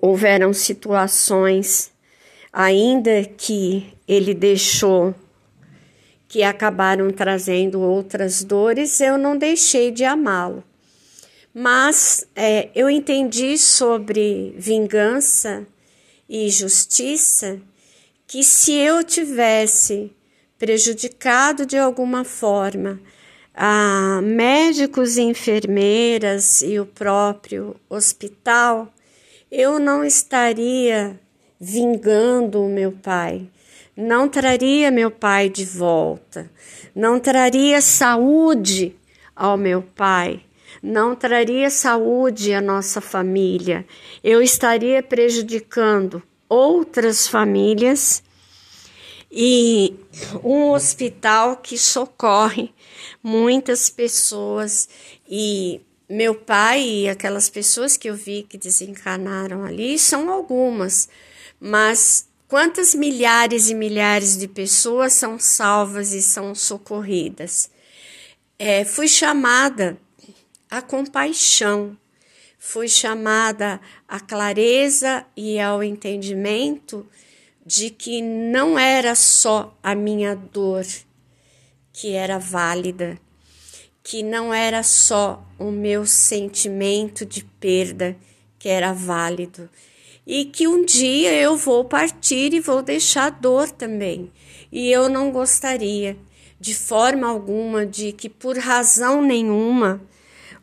houveram 0.02 0.54
situações 0.54 1.92
ainda 2.52 3.24
que 3.24 3.94
ele 4.08 4.34
deixou 4.34 5.16
que 6.28 6.44
acabaram 6.44 7.12
trazendo 7.12 7.82
outras 7.82 8.42
dores, 8.42 9.02
eu 9.02 9.18
não 9.18 9.38
deixei 9.38 9.92
de 9.92 10.06
amá-lo. 10.06 10.64
Mas 11.54 12.26
é, 12.34 12.70
eu 12.74 12.90
entendi 12.90 13.58
sobre 13.58 14.56
vingança 14.58 15.68
e 16.30 16.50
justiça 16.50 17.60
que 18.26 18.44
se 18.44 18.74
eu 18.74 19.04
tivesse 19.04 20.10
prejudicado 20.58 21.66
de 21.66 21.78
alguma 21.78 22.24
forma 22.24 23.02
a 23.54 24.22
médicos 24.24 25.18
e 25.18 25.24
enfermeiras 25.24 26.62
e 26.62 26.80
o 26.80 26.86
próprio 26.86 27.76
hospital, 27.90 28.88
eu 29.52 29.80
não 29.80 30.06
estaria 30.06 31.20
vingando 31.60 32.64
o 32.64 32.70
meu 32.70 32.94
pai, 32.94 33.50
não 33.98 34.30
traria 34.30 34.90
meu 34.90 35.12
pai 35.12 35.50
de 35.50 35.66
volta, 35.66 36.50
não 36.96 37.20
traria 37.20 37.82
saúde 37.82 38.96
ao 39.36 39.58
meu 39.58 39.82
pai, 39.82 40.42
não 40.82 41.14
traria 41.14 41.70
saúde 41.70 42.54
à 42.54 42.62
nossa 42.62 43.02
família, 43.02 43.86
eu 44.24 44.42
estaria 44.42 45.04
prejudicando 45.04 46.24
outras 46.48 47.28
famílias 47.28 48.24
e 49.30 49.94
um 50.44 50.72
hospital 50.72 51.58
que 51.58 51.78
socorre 51.78 52.74
muitas 53.22 53.90
pessoas 53.90 54.88
e 55.30 55.82
meu 56.12 56.36
pai 56.36 56.84
e 56.84 57.10
aquelas 57.10 57.50
pessoas 57.50 57.96
que 57.96 58.10
eu 58.10 58.16
vi 58.16 58.44
que 58.44 58.58
desencarnaram 58.58 59.64
ali 59.64 59.98
são 59.98 60.30
algumas, 60.30 61.08
mas 61.58 62.28
quantas 62.50 62.94
milhares 62.94 63.70
e 63.70 63.74
milhares 63.74 64.38
de 64.38 64.46
pessoas 64.46 65.14
são 65.14 65.40
salvas 65.40 66.12
e 66.12 66.22
são 66.22 66.54
socorridas? 66.54 67.72
É, 68.60 68.84
fui 68.84 69.08
chamada 69.08 69.98
à 70.70 70.82
compaixão, 70.82 71.98
fui 72.60 72.90
chamada 72.90 73.80
à 74.06 74.20
clareza 74.20 75.26
e 75.36 75.62
ao 75.62 75.82
entendimento 75.82 77.08
de 77.66 77.90
que 77.90 78.22
não 78.22 78.78
era 78.78 79.16
só 79.16 79.78
a 79.82 79.96
minha 79.96 80.36
dor 80.36 80.86
que 81.94 82.12
era 82.12 82.38
válida, 82.38 83.18
que 84.04 84.24
não 84.24 84.54
era 84.54 84.84
só 84.84 85.44
o 85.60 85.72
meu 85.72 86.06
sentimento 86.06 87.26
de 87.26 87.44
perda 87.44 88.16
que 88.58 88.70
era 88.70 88.94
válido, 88.94 89.70
e 90.26 90.46
que 90.46 90.68
um 90.68 90.86
dia 90.86 91.34
eu 91.34 91.58
vou 91.58 91.84
partir 91.84 92.54
e 92.54 92.60
vou 92.60 92.82
deixar 92.82 93.32
dor 93.32 93.72
também. 93.72 94.32
E 94.72 94.92
eu 94.92 95.10
não 95.10 95.32
gostaria 95.32 96.16
de 96.60 96.76
forma 96.76 97.28
alguma 97.28 97.86
de 97.86 98.12
que 98.12 98.30
por 98.30 98.58
razão 98.58 99.22
nenhuma 99.22 100.00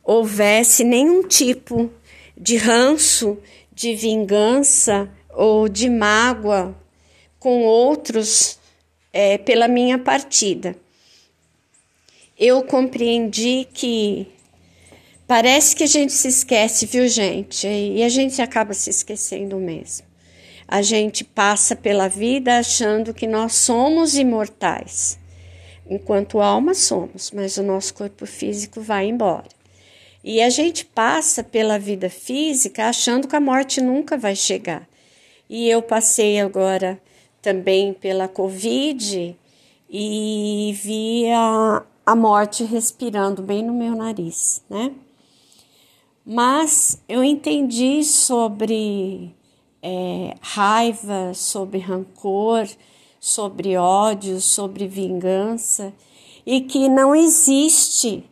houvesse 0.05 0.85
nenhum 0.85 1.27
tipo 1.27 1.91
de 2.37 2.57
ranço, 2.57 3.37
de 3.73 3.95
vingança 3.97 5.11
ou 5.29 5.69
de 5.69 5.91
mágoa 5.91 6.75
com 7.39 7.65
outros 7.65 8.59
é, 9.13 9.37
pela 9.39 9.67
minha 9.67 9.99
partida. 9.99 10.77
Eu 12.39 12.63
compreendi 12.63 13.67
que 13.75 14.29
parece 15.27 15.75
que 15.75 15.83
a 15.83 15.89
gente 15.89 16.13
se 16.13 16.29
esquece, 16.29 16.87
viu, 16.87 17.09
gente? 17.09 17.67
E 17.67 18.01
a 18.05 18.09
gente 18.09 18.41
acaba 18.41 18.73
se 18.75 18.91
esquecendo 18.91 19.57
mesmo. 19.57 20.07
A 20.69 20.81
gente 20.81 21.25
passa 21.25 21.75
pela 21.75 22.07
vida 22.07 22.61
achando 22.61 23.13
que 23.13 23.27
nós 23.27 23.55
somos 23.55 24.17
imortais. 24.17 25.19
Enquanto 25.91 26.41
alma 26.41 26.75
somos, 26.75 27.33
mas 27.33 27.57
o 27.57 27.63
nosso 27.65 27.93
corpo 27.95 28.25
físico 28.25 28.81
vai 28.81 29.09
embora. 29.09 29.49
E 30.23 30.41
a 30.41 30.49
gente 30.49 30.85
passa 30.85 31.43
pela 31.43 31.77
vida 31.77 32.09
física 32.09 32.85
achando 32.85 33.27
que 33.27 33.35
a 33.35 33.41
morte 33.41 33.81
nunca 33.81 34.17
vai 34.17 34.37
chegar. 34.37 34.89
E 35.51 35.69
eu 35.69 35.83
passei 35.83 36.39
agora 36.39 37.01
também 37.43 37.93
pela 37.95 38.29
Covid 38.29 39.37
e 39.91 40.79
vi 40.85 41.31
a, 41.31 41.83
a 42.09 42.17
morte 42.17 42.65
respirando 42.65 43.43
bem 43.43 43.63
no 43.63 43.75
meu 43.75 43.95
nariz, 43.95 44.65
né? 44.71 44.95
Mas 46.25 47.03
eu 47.07 47.23
entendi 47.23 48.03
sobre 48.03 49.35
é, 49.83 50.35
raiva, 50.41 51.35
sobre 51.35 51.81
rancor, 51.81 52.67
sobre 53.21 53.77
ódio, 53.77 54.41
sobre 54.41 54.89
vingança 54.89 55.93
e 56.47 56.63
que 56.63 56.89
não 56.89 57.15
existe 57.15 58.25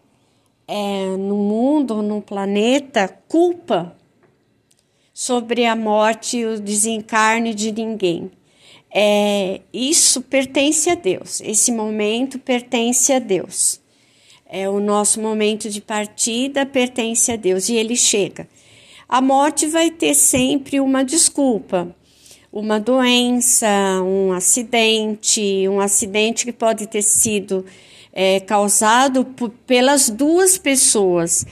é, 0.66 1.14
no 1.14 1.36
mundo, 1.36 2.00
no 2.00 2.22
planeta, 2.22 3.06
culpa 3.28 3.94
sobre 5.12 5.66
a 5.66 5.76
morte 5.76 6.38
e 6.38 6.46
o 6.46 6.58
desencarne 6.58 7.52
de 7.52 7.72
ninguém 7.72 8.30
é, 8.92 9.60
isso 9.72 10.22
pertence 10.22 10.88
a 10.88 10.94
Deus, 10.94 11.40
esse 11.40 11.70
momento 11.70 12.38
pertence 12.38 13.12
a 13.12 13.18
Deus. 13.18 13.80
É, 14.48 14.68
o 14.68 14.78
nosso 14.78 15.20
momento 15.20 15.68
de 15.68 15.80
partida 15.80 16.64
pertence 16.64 17.32
a 17.32 17.36
Deus 17.36 17.68
e 17.68 17.74
ele 17.74 17.96
chega. 17.96 18.48
A 19.08 19.20
morte 19.20 19.66
vai 19.66 19.90
ter 19.90 20.14
sempre 20.14 20.80
uma 20.80 21.04
desculpa, 21.04 21.94
uma 22.52 22.80
doença, 22.80 23.68
um 24.02 24.32
acidente, 24.32 25.68
um 25.68 25.80
acidente 25.80 26.44
que 26.44 26.52
pode 26.52 26.86
ter 26.86 27.02
sido 27.02 27.64
é, 28.12 28.40
causado 28.40 29.24
por, 29.24 29.50
pelas 29.66 30.08
duas 30.08 30.56
pessoas 30.56 31.44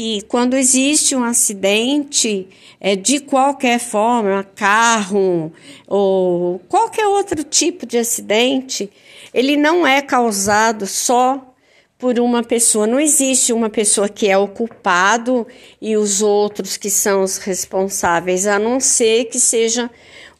que 0.00 0.22
quando 0.22 0.56
existe 0.56 1.14
um 1.14 1.22
acidente, 1.22 2.48
é, 2.80 2.96
de 2.96 3.20
qualquer 3.20 3.78
forma, 3.78 4.42
carro 4.56 5.52
ou 5.86 6.58
qualquer 6.70 7.06
outro 7.06 7.44
tipo 7.44 7.84
de 7.84 7.98
acidente, 7.98 8.90
ele 9.34 9.58
não 9.58 9.86
é 9.86 10.00
causado 10.00 10.86
só 10.86 11.54
por 11.98 12.18
uma 12.18 12.42
pessoa. 12.42 12.86
Não 12.86 12.98
existe 12.98 13.52
uma 13.52 13.68
pessoa 13.68 14.08
que 14.08 14.26
é 14.26 14.38
o 14.38 14.48
culpado 14.48 15.46
e 15.82 15.98
os 15.98 16.22
outros 16.22 16.78
que 16.78 16.88
são 16.88 17.22
os 17.22 17.36
responsáveis, 17.36 18.46
a 18.46 18.58
não 18.58 18.80
ser 18.80 19.26
que 19.26 19.38
seja 19.38 19.90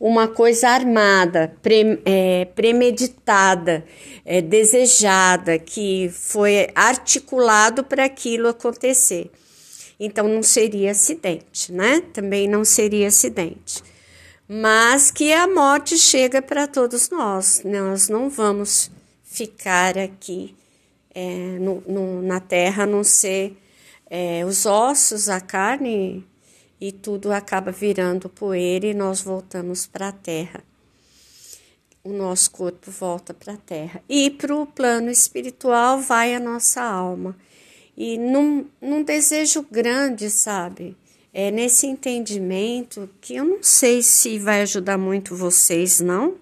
uma 0.01 0.27
coisa 0.27 0.71
armada, 0.71 1.55
pre, 1.61 2.01
é, 2.07 2.47
premeditada, 2.55 3.85
é, 4.25 4.41
desejada, 4.41 5.59
que 5.59 6.11
foi 6.15 6.67
articulado 6.75 7.85
para 7.85 8.07
aquilo 8.07 8.49
acontecer. 8.49 9.31
Então 10.03 10.27
não 10.27 10.43
seria 10.43 10.93
acidente, 10.93 11.71
né? 11.71 12.01
Também 12.01 12.49
não 12.49 12.65
seria 12.65 13.09
acidente. 13.09 13.83
Mas 14.49 15.11
que 15.11 15.31
a 15.31 15.47
morte 15.47 15.99
chega 15.99 16.41
para 16.41 16.67
todos 16.67 17.11
nós. 17.11 17.61
Nós 17.63 18.09
não 18.09 18.31
vamos 18.31 18.91
ficar 19.23 19.99
aqui 19.99 20.57
é, 21.15 21.59
no, 21.61 21.83
no, 21.87 22.23
na 22.23 22.41
terra, 22.41 22.85
a 22.85 22.87
não 22.87 23.05
ser 23.05 23.55
é, 24.09 24.43
os 24.47 24.65
ossos, 24.65 25.29
a 25.29 25.39
carne 25.39 26.27
e 26.81 26.91
tudo 26.91 27.31
acaba 27.31 27.71
virando 27.71 28.31
poeira 28.31 28.87
e 28.87 28.95
nós 28.95 29.21
voltamos 29.21 29.87
para 29.87 30.09
a 30.09 30.13
terra. 30.13 30.65
O 32.03 32.09
nosso 32.09 32.51
corpo 32.53 32.91
volta 32.91 33.35
para 33.35 33.53
a 33.53 33.59
terra. 33.59 34.03
E 34.09 34.31
para 34.31 34.57
o 34.57 34.65
plano 34.65 35.11
espiritual 35.11 36.01
vai 36.01 36.35
a 36.35 36.41
nossa 36.41 36.81
alma 36.81 37.37
e 38.03 38.17
num, 38.17 38.65
num 38.81 39.03
desejo 39.03 39.63
grande, 39.71 40.31
sabe? 40.31 40.97
É 41.35 41.51
nesse 41.51 41.87
entendimento 41.87 43.11
que 43.21 43.35
eu 43.35 43.45
não 43.45 43.63
sei 43.63 44.01
se 44.01 44.39
vai 44.39 44.63
ajudar 44.63 44.97
muito 44.97 45.37
vocês, 45.37 46.01
não, 46.01 46.37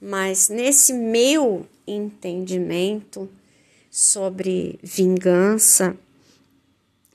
mas 0.00 0.48
nesse 0.48 0.94
meu 0.94 1.66
entendimento 1.86 3.28
sobre 3.90 4.78
vingança 4.82 5.94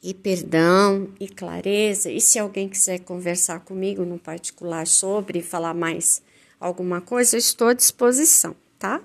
e 0.03 0.13
perdão 0.13 1.09
e 1.19 1.27
clareza, 1.27 2.11
e 2.11 2.21
se 2.21 2.37
alguém 2.37 2.69
quiser 2.69 2.99
conversar 2.99 3.61
comigo 3.61 4.05
no 4.05 4.19
particular 4.19 4.85
sobre 4.85 5.41
falar 5.41 5.73
mais 5.73 6.21
alguma 6.59 7.01
coisa, 7.01 7.35
eu 7.35 7.39
estou 7.39 7.69
à 7.69 7.73
disposição, 7.73 8.55
tá? 8.77 9.01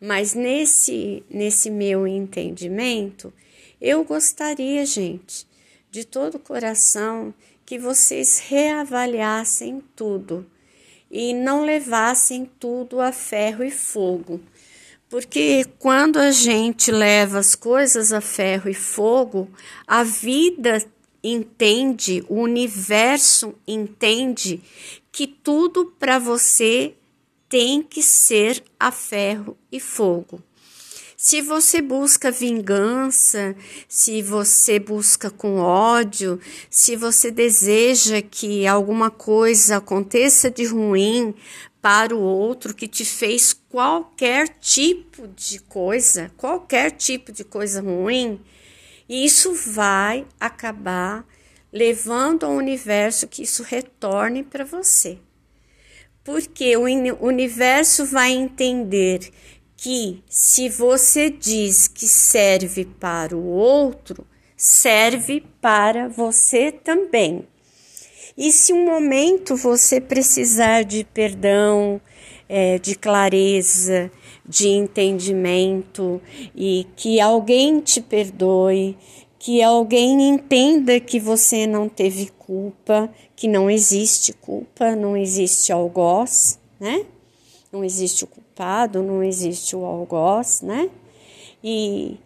Mas 0.00 0.34
nesse, 0.34 1.22
nesse 1.30 1.70
meu 1.70 2.06
entendimento, 2.06 3.32
eu 3.80 4.04
gostaria, 4.04 4.84
gente, 4.84 5.46
de 5.90 6.04
todo 6.04 6.36
o 6.36 6.40
coração, 6.40 7.32
que 7.64 7.78
vocês 7.78 8.38
reavaliassem 8.38 9.82
tudo 9.94 10.46
e 11.10 11.34
não 11.34 11.64
levassem 11.64 12.50
tudo 12.58 13.00
a 13.00 13.10
ferro 13.10 13.64
e 13.64 13.70
fogo. 13.70 14.40
Porque 15.08 15.64
quando 15.78 16.18
a 16.18 16.30
gente 16.30 16.90
leva 16.90 17.38
as 17.38 17.54
coisas 17.54 18.12
a 18.12 18.20
ferro 18.20 18.68
e 18.68 18.74
fogo, 18.74 19.48
a 19.86 20.02
vida 20.02 20.84
entende, 21.22 22.24
o 22.28 22.40
universo 22.40 23.54
entende 23.66 24.60
que 25.10 25.26
tudo 25.26 25.86
para 25.98 26.18
você 26.18 26.94
tem 27.48 27.82
que 27.82 28.02
ser 28.02 28.62
a 28.78 28.90
ferro 28.90 29.56
e 29.70 29.78
fogo. 29.78 30.42
Se 31.16 31.40
você 31.40 31.80
busca 31.80 32.30
vingança, 32.30 33.56
se 33.88 34.20
você 34.22 34.78
busca 34.78 35.30
com 35.30 35.56
ódio, 35.56 36.38
se 36.68 36.94
você 36.94 37.30
deseja 37.30 38.20
que 38.20 38.66
alguma 38.66 39.10
coisa 39.10 39.78
aconteça 39.78 40.50
de 40.50 40.66
ruim 40.66 41.34
para 41.80 42.14
o 42.14 42.20
outro 42.20 42.74
que 42.74 42.86
te 42.86 43.04
fez 43.04 43.52
qualquer 43.52 44.48
tipo 44.60 45.26
de 45.28 45.58
coisa, 45.60 46.30
qualquer 46.36 46.90
tipo 46.90 47.32
de 47.32 47.44
coisa 47.44 47.80
ruim, 47.80 48.38
isso 49.08 49.54
vai 49.54 50.26
acabar 50.38 51.26
levando 51.72 52.44
ao 52.44 52.52
universo 52.52 53.26
que 53.26 53.42
isso 53.42 53.62
retorne 53.62 54.42
para 54.42 54.64
você. 54.64 55.18
Porque 56.26 56.76
o 56.76 56.82
universo 57.24 58.04
vai 58.04 58.32
entender 58.32 59.30
que 59.76 60.24
se 60.28 60.68
você 60.68 61.30
diz 61.30 61.86
que 61.86 62.08
serve 62.08 62.84
para 62.84 63.36
o 63.36 63.46
outro, 63.46 64.26
serve 64.56 65.44
para 65.60 66.08
você 66.08 66.72
também. 66.72 67.46
E 68.36 68.50
se 68.50 68.72
um 68.72 68.84
momento 68.84 69.54
você 69.54 70.00
precisar 70.00 70.82
de 70.82 71.04
perdão, 71.04 72.00
é, 72.48 72.76
de 72.80 72.96
clareza, 72.96 74.10
de 74.44 74.66
entendimento 74.68 76.20
e 76.56 76.88
que 76.96 77.20
alguém 77.20 77.80
te 77.80 78.00
perdoe, 78.00 78.98
que 79.46 79.62
alguém 79.62 80.28
entenda 80.28 80.98
que 80.98 81.20
você 81.20 81.68
não 81.68 81.88
teve 81.88 82.32
culpa, 82.36 83.08
que 83.36 83.46
não 83.46 83.70
existe 83.70 84.32
culpa, 84.32 84.96
não 84.96 85.16
existe 85.16 85.70
algoz, 85.72 86.58
né? 86.80 87.06
Não 87.70 87.84
existe 87.84 88.24
o 88.24 88.26
culpado, 88.26 89.04
não 89.04 89.22
existe 89.22 89.76
o 89.76 89.84
algoz, 89.84 90.62
né? 90.62 90.90
E 91.62 92.18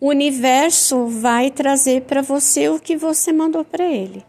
o 0.00 0.06
universo 0.06 1.08
vai 1.08 1.50
trazer 1.50 2.02
para 2.02 2.22
você 2.22 2.68
o 2.68 2.78
que 2.78 2.96
você 2.96 3.32
mandou 3.32 3.64
para 3.64 3.84
ele, 3.84 4.24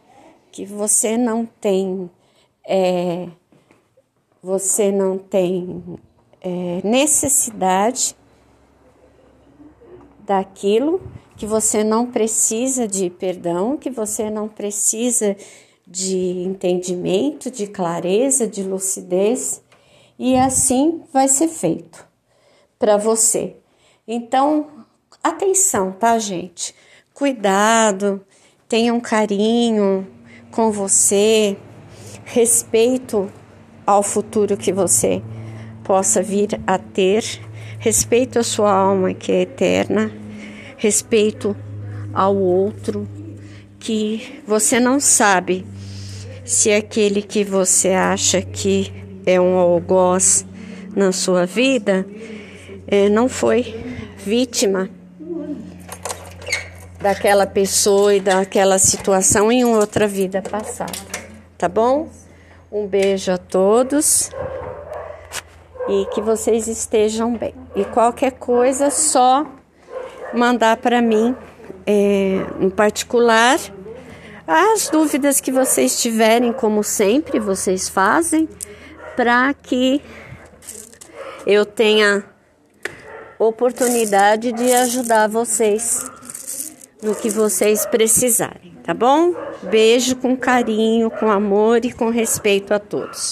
que 0.52 0.66
você 0.66 1.16
não 1.16 1.46
tem, 1.46 2.10
é, 2.68 3.28
você 4.42 4.92
não 4.92 5.20
tem 5.20 5.84
é, 6.42 6.82
necessidade 6.84 8.16
daquilo, 10.26 11.00
que 11.42 11.48
você 11.48 11.84
não 11.84 12.06
precisa 12.06 12.88
de 12.88 13.10
perdão, 13.10 13.76
que 13.76 13.90
você 13.90 14.30
não 14.30 14.48
precisa 14.48 15.36
de 15.88 16.44
entendimento, 16.44 17.50
de 17.50 17.66
clareza, 17.66 18.48
de 18.48 18.62
lucidez 18.62 19.60
e 20.20 20.36
assim 20.36 21.02
vai 21.12 21.28
ser 21.28 21.48
feito 21.48 22.08
para 22.78 22.96
você. 22.96 23.56
Então, 24.08 24.86
atenção, 25.24 25.92
tá, 25.92 26.20
gente? 26.20 26.76
Cuidado, 27.12 28.24
tenham 28.70 29.00
carinho 29.00 30.08
com 30.52 30.72
você, 30.72 31.58
respeito 32.24 33.32
ao 33.84 34.04
futuro 34.04 34.56
que 34.56 34.72
você 34.72 35.24
possa 35.84 36.22
vir 36.22 36.62
a 36.68 36.78
ter, 36.78 37.24
respeito 37.80 38.38
à 38.38 38.44
sua 38.44 38.72
alma 38.72 39.12
que 39.12 39.32
é 39.32 39.42
eterna, 39.42 40.21
respeito 40.82 41.56
ao 42.12 42.36
outro 42.36 43.08
que 43.80 44.42
você 44.48 44.80
não 44.80 45.00
sabe 45.00 45.64
se 46.44 46.72
aquele 46.72 47.22
que 47.22 47.44
você 47.44 47.90
acha 47.90 48.42
que 48.42 48.92
é 49.24 49.40
um 49.40 49.58
algoz 49.58 50.44
na 50.96 51.12
sua 51.12 51.46
vida, 51.46 52.04
é, 52.88 53.08
não 53.10 53.30
foi 53.30 53.76
vítima 54.18 54.90
daquela 57.00 57.46
pessoa 57.46 58.16
e 58.16 58.20
daquela 58.20 58.80
situação 58.80 59.52
em 59.52 59.64
outra 59.64 60.08
vida 60.08 60.42
passada. 60.42 60.98
Tá 61.60 61.70
bom? 61.70 62.10
Um 62.72 62.88
beijo 62.88 63.32
a 63.32 63.38
todos 63.38 64.32
e 65.88 66.06
que 66.12 66.22
vocês 66.22 66.68
estejam 66.68 67.38
bem. 67.38 67.54
E 67.76 67.86
qualquer 67.86 68.32
coisa, 68.32 68.90
só 68.90 69.46
mandar 70.34 70.78
para 70.78 71.02
mim, 71.02 71.36
é, 71.86 72.46
particular, 72.76 73.60
as 74.48 74.90
dúvidas 74.90 75.40
que 75.40 75.52
vocês 75.52 76.02
tiverem, 76.02 76.52
como 76.52 76.84
sempre 76.84 77.40
vocês 77.40 77.88
fazem 77.88 78.50
para 79.16 79.54
que 79.54 80.02
eu 81.46 81.66
tenha 81.66 82.24
oportunidade 83.38 84.52
de 84.52 84.72
ajudar 84.74 85.28
vocês 85.28 86.10
no 87.02 87.16
que 87.16 87.30
vocês 87.30 87.86
precisarem, 87.86 88.76
tá 88.84 88.94
bom? 88.94 89.34
Beijo 89.64 90.16
com 90.16 90.38
carinho, 90.38 91.10
com 91.10 91.32
amor 91.32 91.84
e 91.84 91.92
com 91.92 92.10
respeito 92.10 92.74
a 92.74 92.80
todos. 92.80 93.30